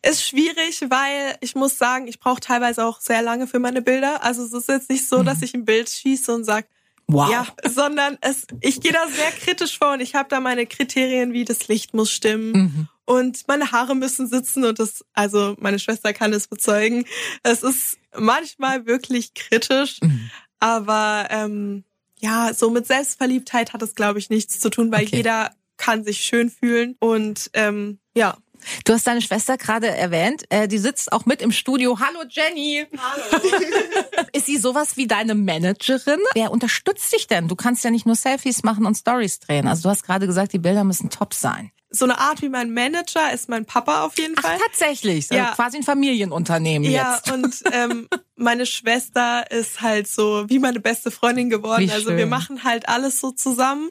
ist 0.04 0.26
schwierig, 0.26 0.82
weil 0.88 1.36
ich 1.40 1.54
muss 1.54 1.78
sagen, 1.78 2.06
ich 2.06 2.20
brauche 2.20 2.40
teilweise 2.40 2.84
auch 2.84 3.00
sehr 3.00 3.22
lange 3.22 3.46
für 3.46 3.58
meine 3.58 3.82
Bilder. 3.82 4.22
Also 4.22 4.44
es 4.44 4.52
ist 4.52 4.68
jetzt 4.68 4.90
nicht 4.90 5.08
so, 5.08 5.20
mhm. 5.20 5.24
dass 5.26 5.42
ich 5.42 5.54
ein 5.54 5.64
Bild 5.64 5.88
schieße 5.88 6.34
und 6.34 6.44
sag, 6.44 6.66
wow. 7.06 7.30
ja, 7.30 7.46
sondern 7.66 8.18
es, 8.20 8.46
ich 8.60 8.80
gehe 8.80 8.92
da 8.92 9.06
sehr 9.08 9.30
kritisch 9.32 9.78
vor 9.78 9.92
und 9.92 10.00
ich 10.00 10.14
habe 10.14 10.28
da 10.28 10.40
meine 10.40 10.66
Kriterien, 10.66 11.32
wie 11.32 11.44
das 11.44 11.68
Licht 11.68 11.94
muss 11.94 12.10
stimmen. 12.10 12.52
Mhm. 12.52 12.88
Und 13.06 13.48
meine 13.48 13.72
Haare 13.72 13.94
müssen 13.94 14.26
sitzen 14.26 14.64
und 14.64 14.78
das, 14.78 15.04
also 15.12 15.56
meine 15.58 15.78
Schwester 15.78 16.12
kann 16.12 16.32
es 16.32 16.48
bezeugen. 16.48 17.04
Es 17.42 17.62
ist 17.62 17.98
manchmal 18.16 18.86
wirklich 18.86 19.34
kritisch, 19.34 20.00
mhm. 20.00 20.30
aber 20.58 21.28
ähm, 21.30 21.84
ja, 22.18 22.54
so 22.54 22.70
mit 22.70 22.86
Selbstverliebtheit 22.86 23.72
hat 23.72 23.82
es, 23.82 23.94
glaube 23.94 24.18
ich, 24.18 24.30
nichts 24.30 24.58
zu 24.60 24.70
tun, 24.70 24.90
weil 24.90 25.04
okay. 25.04 25.16
jeder 25.16 25.54
kann 25.76 26.04
sich 26.04 26.20
schön 26.20 26.50
fühlen 26.50 26.96
und 27.00 27.50
ähm, 27.52 27.98
ja, 28.14 28.38
Du 28.85 28.92
hast 28.92 29.07
deine 29.07 29.22
Schwester 29.22 29.57
gerade 29.57 29.88
erwähnt. 29.88 30.44
Äh, 30.50 30.68
die 30.68 30.79
sitzt 30.79 31.12
auch 31.12 31.27
mit 31.27 31.42
im 31.42 31.53
Studio. 31.53 31.98
Hallo 31.98 32.24
Jenny. 32.29 32.87
Hallo. 32.96 33.42
Ist 34.33 34.46
sie 34.46 34.59
sowas 34.59 34.96
wie 34.96 35.07
deine 35.07 35.35
Managerin? 35.35 36.20
Wer 36.35 36.50
unterstützt 36.50 37.12
dich 37.12 37.27
denn? 37.27 37.48
Du 37.48 37.57
kannst 37.57 37.85
ja 37.85 37.90
nicht 37.90 38.07
nur 38.07 38.16
Selfies 38.16 38.62
machen 38.62 38.87
und 38.87 38.96
Stories 38.96 39.40
drehen. 39.40 39.66
Also 39.66 39.85
du 39.85 39.88
hast 39.90 40.05
gerade 40.05 40.27
gesagt, 40.27 40.53
die 40.53 40.59
Bilder 40.59 40.85
müssen 40.85 41.11
top 41.11 41.35
sein. 41.35 41.70
So 41.90 42.07
eine 42.07 42.18
Art 42.18 42.42
wie 42.42 42.48
mein 42.48 42.72
Manager 42.74 43.33
ist 43.33 43.48
mein 43.48 43.66
Papa 43.66 44.05
auf 44.05 44.18
jeden 44.18 44.35
Fall. 44.35 44.57
Ach, 44.57 44.66
tatsächlich. 44.66 45.31
Also 45.31 45.35
ja. 45.42 45.53
quasi 45.55 45.77
ein 45.77 45.85
Familienunternehmen 45.85 46.90
ja, 46.90 47.14
jetzt. 47.14 47.29
Ja, 47.29 47.35
und 47.35 47.62
ähm, 47.72 48.09
meine 48.35 48.66
Schwester 48.66 49.48
ist 49.53 49.81
halt 49.81 50.09
so 50.09 50.44
wie 50.48 50.59
meine 50.59 50.81
beste 50.81 51.12
Freundin 51.12 51.50
geworden. 51.50 51.87
Wie 51.87 51.92
also 51.92 52.16
wir 52.16 52.27
machen 52.27 52.64
halt 52.64 52.88
alles 52.88 53.20
so 53.20 53.31
zusammen. 53.31 53.90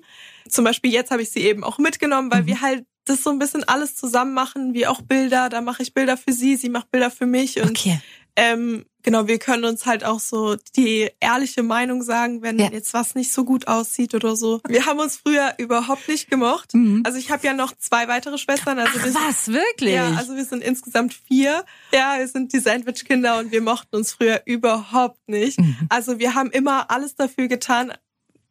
Zum 0.50 0.66
Beispiel 0.66 0.92
jetzt 0.92 1.12
habe 1.12 1.22
ich 1.22 1.32
sie 1.32 1.40
eben 1.40 1.64
auch 1.64 1.78
mitgenommen, 1.78 2.30
weil 2.30 2.42
mhm. 2.42 2.48
wir 2.48 2.62
halt 2.62 2.86
das 3.06 3.24
so 3.24 3.30
ein 3.30 3.39
bisschen 3.39 3.63
alles 3.63 3.96
zusammen 3.96 4.34
machen, 4.34 4.74
wie 4.74 4.88
auch 4.88 5.02
Bilder. 5.02 5.50
Da 5.50 5.62
mache 5.62 5.84
ich 5.84 5.94
Bilder 5.94 6.18
für 6.18 6.34
sie, 6.34 6.56
sie 6.56 6.70
macht 6.70 6.92
Bilder 6.92 7.12
für 7.12 7.26
mich. 7.26 7.62
Und 7.62 7.72
okay. 7.72 8.00
ähm, 8.36 8.86
genau, 9.04 9.28
wir 9.28 9.39
können 9.39 9.66
uns 9.66 9.86
halt 9.86 10.04
auch 10.04 10.20
so 10.20 10.56
die 10.76 11.10
ehrliche 11.20 11.63
Meinung 11.63 12.02
sagen, 12.02 12.42
wenn 12.42 12.60
ja. 12.60 12.70
jetzt 12.72 12.94
was 12.94 13.16
nicht 13.16 13.32
so 13.32 13.44
gut 13.44 13.68
aussieht 13.68 14.16
oder 14.16 14.36
so. 14.36 14.62
Wir 14.68 14.86
haben 14.86 15.00
uns 15.00 15.18
früher 15.18 15.54
überhaupt 15.58 16.08
nicht 16.08 16.30
gemocht. 16.30 16.74
Mhm. 16.74 17.04
Also 17.06 17.18
ich 17.18 17.30
habe 17.30 17.46
ja 17.46 17.54
noch 17.54 17.74
zwei 17.78 18.08
weitere 18.08 18.38
Schwestern. 18.38 18.80
Also 18.80 19.00
Ach, 19.00 19.28
was, 19.28 19.50
wirklich? 19.50 19.96
Ja, 19.96 20.12
also 20.16 20.36
wir 20.36 20.46
sind 20.46 20.63
insgesamt 20.63 21.13
vier. 21.13 21.66
Ja, 21.94 22.16
wir 22.18 22.28
sind 22.28 22.54
die 22.54 22.60
Sandwich-Kinder 22.60 23.39
und 23.39 23.52
wir 23.52 23.62
mochten 23.62 23.96
uns 23.96 24.13
früher 24.13 24.42
überhaupt 24.46 25.20
nicht. 25.28 25.60
Mhm. 25.60 25.88
Also 25.89 26.20
wir 26.20 26.36
haben 26.36 26.52
immer 26.52 26.89
alles 26.89 27.16
dafür 27.16 27.48
getan, 27.48 27.92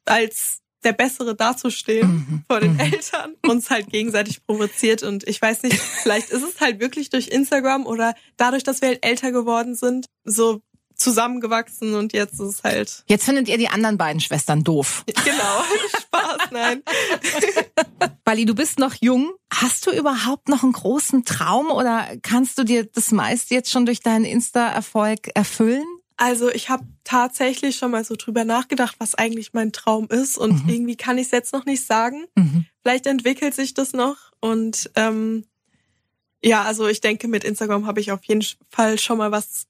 als 0.04 0.61
der 0.84 0.92
Bessere 0.92 1.34
dazustehen 1.34 2.08
mhm. 2.08 2.44
vor 2.48 2.60
den 2.60 2.74
mhm. 2.74 2.80
Eltern, 2.80 3.34
uns 3.46 3.70
halt 3.70 3.90
gegenseitig 3.90 4.44
provoziert. 4.44 5.02
Und 5.02 5.26
ich 5.26 5.40
weiß 5.40 5.62
nicht, 5.62 5.78
vielleicht 6.02 6.30
ist 6.30 6.42
es 6.42 6.60
halt 6.60 6.80
wirklich 6.80 7.10
durch 7.10 7.28
Instagram 7.28 7.86
oder 7.86 8.14
dadurch, 8.36 8.64
dass 8.64 8.80
wir 8.80 8.88
halt 8.88 9.04
älter 9.04 9.32
geworden 9.32 9.74
sind, 9.74 10.06
so 10.24 10.62
zusammengewachsen 11.02 11.94
und 11.94 12.12
jetzt 12.12 12.34
ist 12.34 12.40
es 12.40 12.62
halt. 12.62 13.04
Jetzt 13.08 13.24
findet 13.24 13.48
ihr 13.48 13.58
die 13.58 13.68
anderen 13.68 13.98
beiden 13.98 14.20
Schwestern 14.20 14.62
doof. 14.62 15.04
Genau, 15.06 15.64
Spaß, 16.00 16.50
nein. 16.52 16.82
Bali, 18.24 18.44
du 18.44 18.54
bist 18.54 18.78
noch 18.78 18.94
jung. 19.00 19.32
Hast 19.52 19.86
du 19.86 19.90
überhaupt 19.90 20.48
noch 20.48 20.62
einen 20.62 20.72
großen 20.72 21.24
Traum 21.24 21.70
oder 21.70 22.06
kannst 22.22 22.56
du 22.58 22.64
dir 22.64 22.84
das 22.84 23.10
meiste 23.10 23.54
jetzt 23.54 23.70
schon 23.70 23.84
durch 23.84 24.00
deinen 24.00 24.24
Insta-Erfolg 24.24 25.30
erfüllen? 25.34 25.84
Also 26.22 26.50
ich 26.52 26.70
habe 26.70 26.84
tatsächlich 27.02 27.74
schon 27.74 27.90
mal 27.90 28.04
so 28.04 28.14
drüber 28.16 28.44
nachgedacht, 28.44 28.94
was 29.00 29.16
eigentlich 29.16 29.54
mein 29.54 29.72
Traum 29.72 30.06
ist 30.06 30.38
und 30.38 30.62
mhm. 30.62 30.68
irgendwie 30.68 30.96
kann 30.96 31.18
ich 31.18 31.26
es 31.26 31.30
jetzt 31.32 31.52
noch 31.52 31.64
nicht 31.64 31.84
sagen. 31.84 32.26
Mhm. 32.36 32.64
Vielleicht 32.80 33.06
entwickelt 33.06 33.54
sich 33.56 33.74
das 33.74 33.92
noch 33.92 34.16
und 34.38 34.88
ähm, 34.94 35.44
ja, 36.40 36.62
also 36.62 36.86
ich 36.86 37.00
denke, 37.00 37.26
mit 37.26 37.42
Instagram 37.42 37.88
habe 37.88 37.98
ich 37.98 38.12
auf 38.12 38.22
jeden 38.22 38.46
Fall 38.70 39.00
schon 39.00 39.18
mal 39.18 39.32
was 39.32 39.66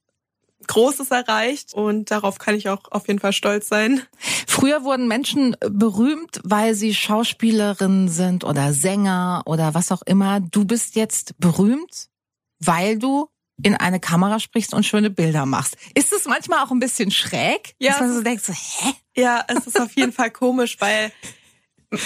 Großes 0.67 1.11
erreicht 1.11 1.73
und 1.73 2.11
darauf 2.11 2.39
kann 2.39 2.55
ich 2.55 2.69
auch 2.69 2.83
auf 2.91 3.09
jeden 3.09 3.19
Fall 3.19 3.33
stolz 3.33 3.69
sein. 3.69 4.03
Früher 4.47 4.85
wurden 4.85 5.09
Menschen 5.09 5.57
berühmt, 5.71 6.39
weil 6.45 6.75
sie 6.75 6.95
Schauspielerinnen 6.95 8.09
sind 8.09 8.45
oder 8.45 8.75
Sänger 8.75 9.41
oder 9.47 9.73
was 9.73 9.91
auch 9.91 10.03
immer. 10.03 10.41
Du 10.41 10.67
bist 10.67 10.97
jetzt 10.97 11.35
berühmt, 11.39 12.11
weil 12.59 12.99
du 12.99 13.32
in 13.63 13.77
eine 13.77 14.01
Kamera 14.01 14.41
sprichst 14.41 14.75
und 14.75 14.85
schöne 14.85 15.11
Bilder 15.11 15.47
machst. 15.47 15.77
Ist 15.95 16.13
es 16.13 16.27
manchmal 16.27 16.65
auch 16.65 16.71
ein 16.71 16.79
bisschen 16.79 17.11
schräg? 17.11 17.75
Ja. 17.79 17.93
Dass 17.93 18.01
man 18.01 18.15
so 18.15 18.23
denkt, 18.23 18.45
so, 18.45 18.53
hä? 18.53 18.93
Ja, 19.15 19.45
es 19.49 19.67
ist 19.67 19.81
auf 19.81 19.93
jeden 19.93 20.13
Fall 20.13 20.31
komisch, 20.31 20.77
weil 20.81 21.13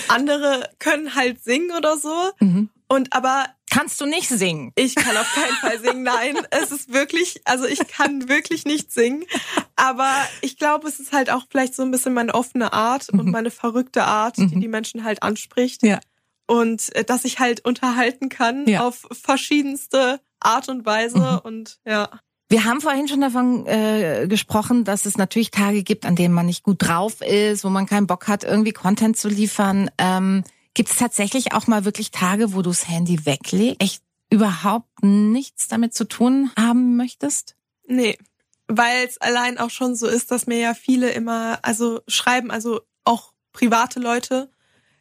andere 0.09 0.71
können 0.79 1.15
halt 1.15 1.43
singen 1.43 1.71
oder 1.77 1.97
so. 1.97 2.31
Mhm. 2.41 2.71
Und 2.89 3.13
aber 3.13 3.47
kannst 3.71 4.01
du 4.01 4.07
nicht 4.07 4.29
singen? 4.29 4.73
Ich 4.77 4.95
kann 4.95 5.17
auf 5.17 5.33
keinen 5.35 5.57
Fall 5.57 5.81
singen. 5.81 6.03
Nein, 6.03 6.37
es 6.51 6.71
ist 6.71 6.93
wirklich, 6.93 7.41
also 7.45 7.67
ich 7.67 7.87
kann 7.89 8.29
wirklich 8.29 8.65
nicht 8.65 8.93
singen. 8.93 9.25
Aber 9.75 10.11
ich 10.41 10.57
glaube, 10.57 10.89
es 10.89 11.01
ist 11.01 11.13
halt 11.13 11.31
auch 11.31 11.45
vielleicht 11.51 11.75
so 11.75 11.83
ein 11.83 11.91
bisschen 11.91 12.15
meine 12.15 12.35
offene 12.35 12.73
Art 12.73 13.13
mhm. 13.13 13.21
und 13.21 13.31
meine 13.31 13.51
verrückte 13.51 14.05
Art, 14.05 14.39
mhm. 14.39 14.49
die 14.49 14.61
die 14.61 14.69
Menschen 14.69 15.05
halt 15.05 15.23
anspricht. 15.23 15.83
Ja. 15.83 16.01
Und 16.47 16.95
äh, 16.95 17.05
dass 17.05 17.25
ich 17.25 17.41
halt 17.41 17.65
unterhalten 17.65 18.29
kann 18.29 18.67
ja. 18.67 18.87
auf 18.87 19.07
verschiedenste 19.11 20.21
Art 20.47 20.69
und 20.69 20.87
Weise 20.87 21.19
mhm. 21.19 21.39
und 21.43 21.79
ja. 21.85 22.09
Wir 22.49 22.65
haben 22.65 22.81
vorhin 22.81 23.09
schon 23.09 23.21
davon 23.21 23.67
äh, 23.67 24.27
gesprochen, 24.29 24.85
dass 24.85 25.05
es 25.05 25.17
natürlich 25.17 25.51
Tage 25.51 25.83
gibt, 25.83 26.07
an 26.07 26.15
denen 26.15 26.33
man 26.33 26.47
nicht 26.47 26.63
gut 26.63 26.77
drauf 26.79 27.21
ist, 27.21 27.65
wo 27.65 27.71
man 27.71 27.87
keinen 27.87 28.07
Bock 28.07 28.29
hat, 28.29 28.45
irgendwie 28.45 28.73
Content 28.73 29.17
zu 29.17 29.29
liefern. 29.29 29.91
Ähm, 29.99 30.45
gibt 30.75 30.91
es 30.91 30.97
tatsächlich 30.97 31.53
auch 31.53 31.67
mal 31.67 31.85
wirklich 31.85 32.13
Tage, 32.13 32.53
wo 32.53 32.63
du 32.63 32.71
das 32.71 32.89
Handy 32.89 33.27
weglegst, 33.27 33.83
echt 33.83 34.03
überhaupt 34.31 35.03
nichts 35.03 35.67
damit 35.67 35.95
zu 35.95 36.05
tun 36.05 36.53
haben 36.57 36.97
möchtest? 36.97 37.57
Nee, 37.89 38.17
weil 38.69 39.07
es 39.07 39.19
allein 39.19 39.59
auch 39.59 39.71
schon 39.71 39.97
so 39.97 40.07
ist, 40.07 40.31
dass 40.31 40.47
mir 40.47 40.59
ja 40.59 40.75
viele 40.75 41.11
immer, 41.11 41.59
also 41.63 42.01
schreiben, 42.07 42.51
also 42.51 42.81
auch 43.05 43.33
private 43.53 44.01
Leute, 44.01 44.51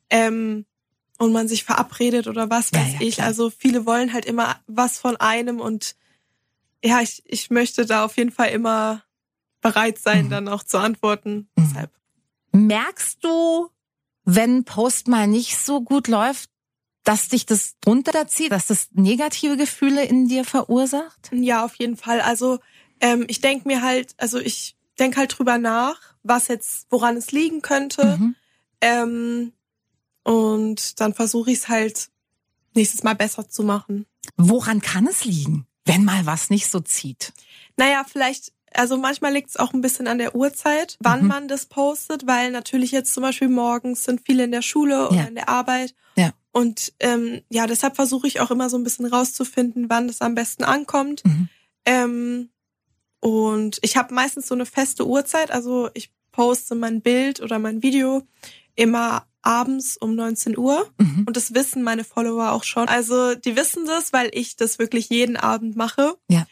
ähm, 0.09 0.65
und 1.17 1.31
man 1.31 1.47
sich 1.47 1.63
verabredet 1.63 2.27
oder 2.27 2.49
was 2.49 2.73
weiß 2.73 2.93
ja, 2.93 2.99
ja, 2.99 3.07
ich. 3.07 3.15
Klar. 3.15 3.27
Also 3.27 3.49
viele 3.49 3.85
wollen 3.85 4.13
halt 4.13 4.25
immer 4.25 4.57
was 4.67 4.97
von 4.97 5.15
einem 5.17 5.59
und 5.59 5.95
ja, 6.83 7.01
ich, 7.01 7.23
ich 7.25 7.49
möchte 7.49 7.85
da 7.85 8.05
auf 8.05 8.17
jeden 8.17 8.31
Fall 8.31 8.49
immer 8.49 9.03
bereit 9.61 9.97
sein, 9.97 10.25
mhm. 10.25 10.29
dann 10.29 10.47
auch 10.47 10.63
zu 10.63 10.77
antworten. 10.77 11.49
Mhm. 11.55 11.63
Deshalb. 11.63 11.91
Merkst 12.51 13.23
du, 13.23 13.69
wenn 14.23 14.63
Post 14.63 15.07
mal 15.07 15.27
nicht 15.27 15.57
so 15.57 15.81
gut 15.81 16.07
läuft, 16.07 16.49
dass 17.03 17.29
dich 17.29 17.45
das 17.45 17.75
runterzieht, 17.85 18.51
dass 18.51 18.67
das 18.67 18.89
negative 18.93 19.57
Gefühle 19.57 20.03
in 20.05 20.27
dir 20.27 20.43
verursacht? 20.43 21.29
Ja, 21.31 21.63
auf 21.63 21.75
jeden 21.75 21.97
Fall. 21.97 22.21
Also 22.21 22.59
ähm, 22.99 23.25
ich 23.27 23.41
denke 23.41 23.67
mir 23.67 23.81
halt, 23.81 24.15
also 24.17 24.39
ich 24.39 24.75
denke 24.99 25.17
halt 25.17 25.37
drüber 25.37 25.57
nach, 25.57 25.99
was 26.23 26.47
jetzt, 26.47 26.87
woran 26.89 27.17
es 27.17 27.31
liegen 27.31 27.61
könnte. 27.61 28.17
Mhm. 28.17 28.35
Ähm, 28.81 29.53
und 30.25 30.99
dann 30.99 31.13
versuche 31.13 31.51
ich 31.51 31.59
es 31.59 31.69
halt 31.69 32.09
nächstes 32.73 33.03
Mal 33.03 33.13
besser 33.15 33.47
zu 33.47 33.63
machen. 33.63 34.05
Woran 34.35 34.81
kann 34.81 35.07
es 35.07 35.23
liegen, 35.23 35.67
wenn 35.85 36.03
mal 36.03 36.25
was 36.25 36.49
nicht 36.49 36.67
so 36.69 36.79
zieht? 36.79 37.31
Naja, 37.77 38.03
vielleicht, 38.11 38.51
also 38.73 38.97
manchmal 38.97 39.33
liegt 39.33 39.49
es 39.49 39.57
auch 39.57 39.73
ein 39.73 39.81
bisschen 39.81 40.07
an 40.07 40.17
der 40.17 40.35
Uhrzeit, 40.35 40.97
wann 40.99 41.21
mhm. 41.21 41.27
man 41.27 41.47
das 41.47 41.67
postet, 41.67 42.25
weil 42.25 42.49
natürlich 42.49 42.91
jetzt 42.91 43.13
zum 43.13 43.21
Beispiel 43.21 43.49
morgens 43.49 44.03
sind 44.03 44.21
viele 44.25 44.45
in 44.45 44.51
der 44.51 44.63
Schule 44.63 45.09
oder 45.09 45.17
ja. 45.17 45.23
in 45.25 45.35
der 45.35 45.47
Arbeit. 45.47 45.93
Ja. 46.17 46.31
Und 46.51 46.93
ähm, 46.99 47.41
ja, 47.49 47.67
deshalb 47.67 47.95
versuche 47.95 48.27
ich 48.27 48.39
auch 48.39 48.49
immer 48.49 48.69
so 48.69 48.77
ein 48.77 48.83
bisschen 48.83 49.05
rauszufinden, 49.05 49.89
wann 49.89 50.07
das 50.07 50.21
am 50.21 50.33
besten 50.33 50.63
ankommt. 50.63 51.23
Mhm. 51.23 51.49
Ähm, 51.85 52.49
und 53.19 53.77
ich 53.83 53.95
habe 53.95 54.13
meistens 54.13 54.47
so 54.47 54.55
eine 54.55 54.65
feste 54.65 55.07
Uhrzeit, 55.07 55.51
also 55.51 55.89
ich 55.93 56.11
poste 56.31 56.73
mein 56.73 57.01
Bild 57.01 57.41
oder 57.41 57.59
mein 57.59 57.83
Video 57.83 58.23
immer 58.75 59.27
abends 59.45 59.97
um 59.97 60.15
19 60.15 60.57
Uhr. 60.57 60.89
Mhm. 60.97 61.25
Und 61.27 61.37
das 61.37 61.53
wissen 61.53 61.83
meine 61.83 62.03
Follower 62.03 62.51
auch 62.51 62.63
schon. 62.63 62.87
Also 62.87 63.35
die 63.35 63.55
wissen 63.55 63.85
das, 63.85 64.13
weil 64.13 64.29
ich 64.33 64.55
das 64.55 64.79
wirklich 64.79 65.09
jeden 65.09 65.37
Abend 65.37 65.75
mache. 65.75 66.15
Ja. 66.29 66.45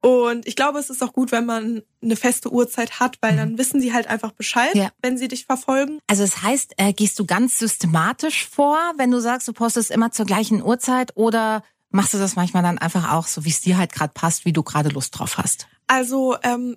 Und 0.00 0.46
ich 0.46 0.54
glaube, 0.54 0.78
es 0.78 0.90
ist 0.90 1.02
auch 1.02 1.14
gut, 1.14 1.32
wenn 1.32 1.46
man 1.46 1.82
eine 2.02 2.16
feste 2.16 2.52
Uhrzeit 2.52 3.00
hat, 3.00 3.16
weil 3.22 3.32
mhm. 3.32 3.36
dann 3.36 3.58
wissen 3.58 3.80
sie 3.80 3.94
halt 3.94 4.06
einfach 4.06 4.32
Bescheid, 4.32 4.74
ja. 4.74 4.90
wenn 5.00 5.16
sie 5.16 5.28
dich 5.28 5.46
verfolgen. 5.46 5.98
Also 6.06 6.22
das 6.24 6.42
heißt, 6.42 6.74
äh, 6.76 6.92
gehst 6.92 7.18
du 7.18 7.24
ganz 7.24 7.58
systematisch 7.58 8.46
vor, 8.46 8.78
wenn 8.98 9.10
du 9.10 9.20
sagst, 9.20 9.48
du 9.48 9.54
postest 9.54 9.90
immer 9.90 10.12
zur 10.12 10.26
gleichen 10.26 10.62
Uhrzeit 10.62 11.16
oder 11.16 11.62
machst 11.88 12.12
du 12.12 12.18
das 12.18 12.36
manchmal 12.36 12.62
dann 12.62 12.76
einfach 12.76 13.12
auch 13.12 13.26
so, 13.26 13.46
wie 13.46 13.50
es 13.50 13.62
dir 13.62 13.78
halt 13.78 13.92
gerade 13.92 14.12
passt, 14.12 14.44
wie 14.44 14.52
du 14.52 14.62
gerade 14.62 14.90
Lust 14.90 15.18
drauf 15.18 15.38
hast? 15.38 15.68
Also 15.86 16.36
ähm, 16.42 16.76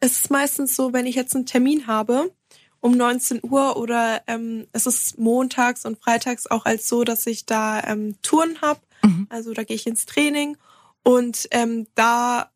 es 0.00 0.20
ist 0.20 0.30
meistens 0.30 0.76
so, 0.76 0.92
wenn 0.92 1.06
ich 1.06 1.14
jetzt 1.14 1.34
einen 1.34 1.46
Termin 1.46 1.86
habe, 1.86 2.30
um 2.86 2.96
19 2.96 3.40
Uhr 3.42 3.76
oder 3.76 4.22
ähm, 4.28 4.68
es 4.70 4.86
ist 4.86 5.18
montags 5.18 5.84
und 5.84 5.98
freitags 5.98 6.46
auch 6.46 6.66
als 6.66 6.88
so, 6.88 7.02
dass 7.02 7.26
ich 7.26 7.44
da 7.44 7.82
ähm, 7.82 8.14
Touren 8.22 8.60
habe. 8.62 8.78
Mhm. 9.02 9.26
Also 9.28 9.52
da 9.54 9.64
gehe 9.64 9.74
ich 9.74 9.88
ins 9.88 10.06
Training 10.06 10.56
und 11.02 11.48
ähm, 11.50 11.88
da 11.96 12.48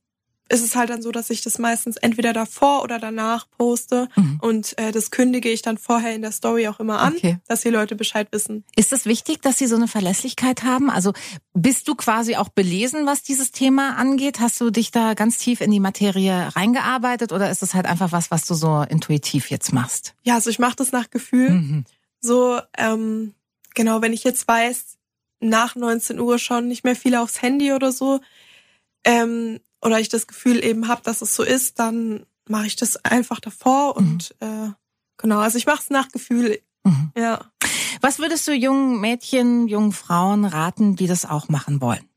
ist 0.50 0.64
es 0.64 0.74
halt 0.74 0.90
dann 0.90 1.00
so, 1.00 1.12
dass 1.12 1.30
ich 1.30 1.42
das 1.42 1.58
meistens 1.58 1.96
entweder 1.96 2.32
davor 2.32 2.82
oder 2.82 2.98
danach 2.98 3.48
poste 3.56 4.08
mhm. 4.16 4.38
und 4.42 4.76
äh, 4.78 4.90
das 4.90 5.10
kündige 5.10 5.48
ich 5.48 5.62
dann 5.62 5.78
vorher 5.78 6.14
in 6.14 6.22
der 6.22 6.32
Story 6.32 6.66
auch 6.66 6.80
immer 6.80 6.98
an, 6.98 7.14
okay. 7.14 7.38
dass 7.46 7.62
die 7.62 7.70
Leute 7.70 7.94
Bescheid 7.94 8.28
wissen. 8.32 8.64
Ist 8.74 8.92
es 8.92 9.06
wichtig, 9.06 9.42
dass 9.42 9.58
sie 9.58 9.66
so 9.66 9.76
eine 9.76 9.86
Verlässlichkeit 9.86 10.64
haben? 10.64 10.90
Also 10.90 11.12
bist 11.54 11.86
du 11.86 11.94
quasi 11.94 12.34
auch 12.36 12.48
belesen, 12.48 13.06
was 13.06 13.22
dieses 13.22 13.52
Thema 13.52 13.96
angeht? 13.96 14.40
Hast 14.40 14.60
du 14.60 14.70
dich 14.70 14.90
da 14.90 15.14
ganz 15.14 15.38
tief 15.38 15.60
in 15.60 15.70
die 15.70 15.80
Materie 15.80 16.48
reingearbeitet 16.56 17.32
oder 17.32 17.50
ist 17.50 17.62
es 17.62 17.74
halt 17.74 17.86
einfach 17.86 18.10
was, 18.10 18.32
was 18.32 18.44
du 18.44 18.54
so 18.54 18.82
intuitiv 18.82 19.50
jetzt 19.50 19.72
machst? 19.72 20.14
Ja, 20.22 20.34
also 20.34 20.50
ich 20.50 20.58
mache 20.58 20.76
das 20.76 20.90
nach 20.90 21.10
Gefühl. 21.10 21.50
Mhm. 21.50 21.84
So, 22.20 22.60
ähm, 22.76 23.34
genau, 23.74 24.02
wenn 24.02 24.12
ich 24.12 24.24
jetzt 24.24 24.46
weiß, 24.48 24.98
nach 25.38 25.76
19 25.76 26.18
Uhr 26.18 26.38
schon 26.38 26.66
nicht 26.66 26.84
mehr 26.84 26.96
viel 26.96 27.14
aufs 27.14 27.40
Handy 27.40 27.72
oder 27.72 27.92
so, 27.92 28.20
ähm, 29.04 29.60
oder 29.80 30.00
ich 30.00 30.08
das 30.08 30.26
Gefühl 30.26 30.64
eben 30.64 30.88
habe, 30.88 31.02
dass 31.02 31.22
es 31.22 31.34
so 31.34 31.42
ist, 31.42 31.78
dann 31.78 32.26
mache 32.46 32.66
ich 32.66 32.76
das 32.76 33.04
einfach 33.04 33.40
davor 33.40 33.96
und 33.96 34.34
mhm. 34.40 34.46
äh, 34.46 34.72
genau, 35.16 35.38
also 35.38 35.58
ich 35.58 35.66
mache 35.66 35.82
es 35.82 35.90
nach 35.90 36.08
Gefühl. 36.08 36.60
Mhm. 36.84 37.12
Ja. 37.16 37.50
Was 38.00 38.18
würdest 38.18 38.46
du 38.48 38.52
jungen 38.52 39.00
Mädchen, 39.00 39.68
jungen 39.68 39.92
Frauen 39.92 40.44
raten, 40.44 40.96
die 40.96 41.06
das 41.06 41.26
auch 41.26 41.48
machen 41.48 41.80
wollen? 41.80 42.08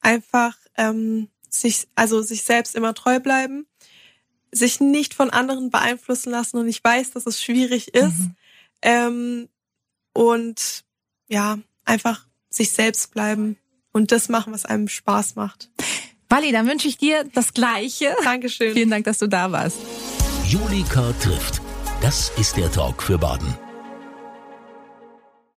Einfach 0.00 0.56
ähm, 0.76 1.28
sich, 1.48 1.88
also 1.94 2.22
sich 2.22 2.42
selbst 2.42 2.74
immer 2.74 2.94
treu 2.94 3.20
bleiben, 3.20 3.66
sich 4.52 4.80
nicht 4.80 5.14
von 5.14 5.30
anderen 5.30 5.70
beeinflussen 5.70 6.30
lassen 6.30 6.58
und 6.58 6.68
ich 6.68 6.82
weiß, 6.82 7.12
dass 7.12 7.26
es 7.26 7.42
schwierig 7.42 7.94
ist. 7.94 8.18
Mhm. 8.18 8.36
Ähm, 8.82 9.48
und 10.12 10.84
ja, 11.28 11.58
einfach 11.84 12.26
sich 12.48 12.72
selbst 12.72 13.12
bleiben 13.12 13.56
und 13.92 14.12
das 14.12 14.28
machen, 14.28 14.52
was 14.52 14.64
einem 14.64 14.88
Spaß 14.88 15.36
macht. 15.36 15.70
Wally, 16.30 16.52
dann 16.52 16.66
wünsche 16.66 16.88
ich 16.88 16.96
dir 16.96 17.24
das 17.34 17.52
Gleiche. 17.52 18.14
Dankeschön. 18.24 18.72
Vielen 18.72 18.90
Dank, 18.90 19.04
dass 19.04 19.18
du 19.18 19.26
da 19.26 19.50
warst. 19.52 19.78
Julika 20.46 21.12
trifft. 21.20 21.60
Das 22.00 22.32
ist 22.38 22.56
der 22.56 22.72
Talk 22.72 23.02
für 23.02 23.18
Baden. 23.18 23.69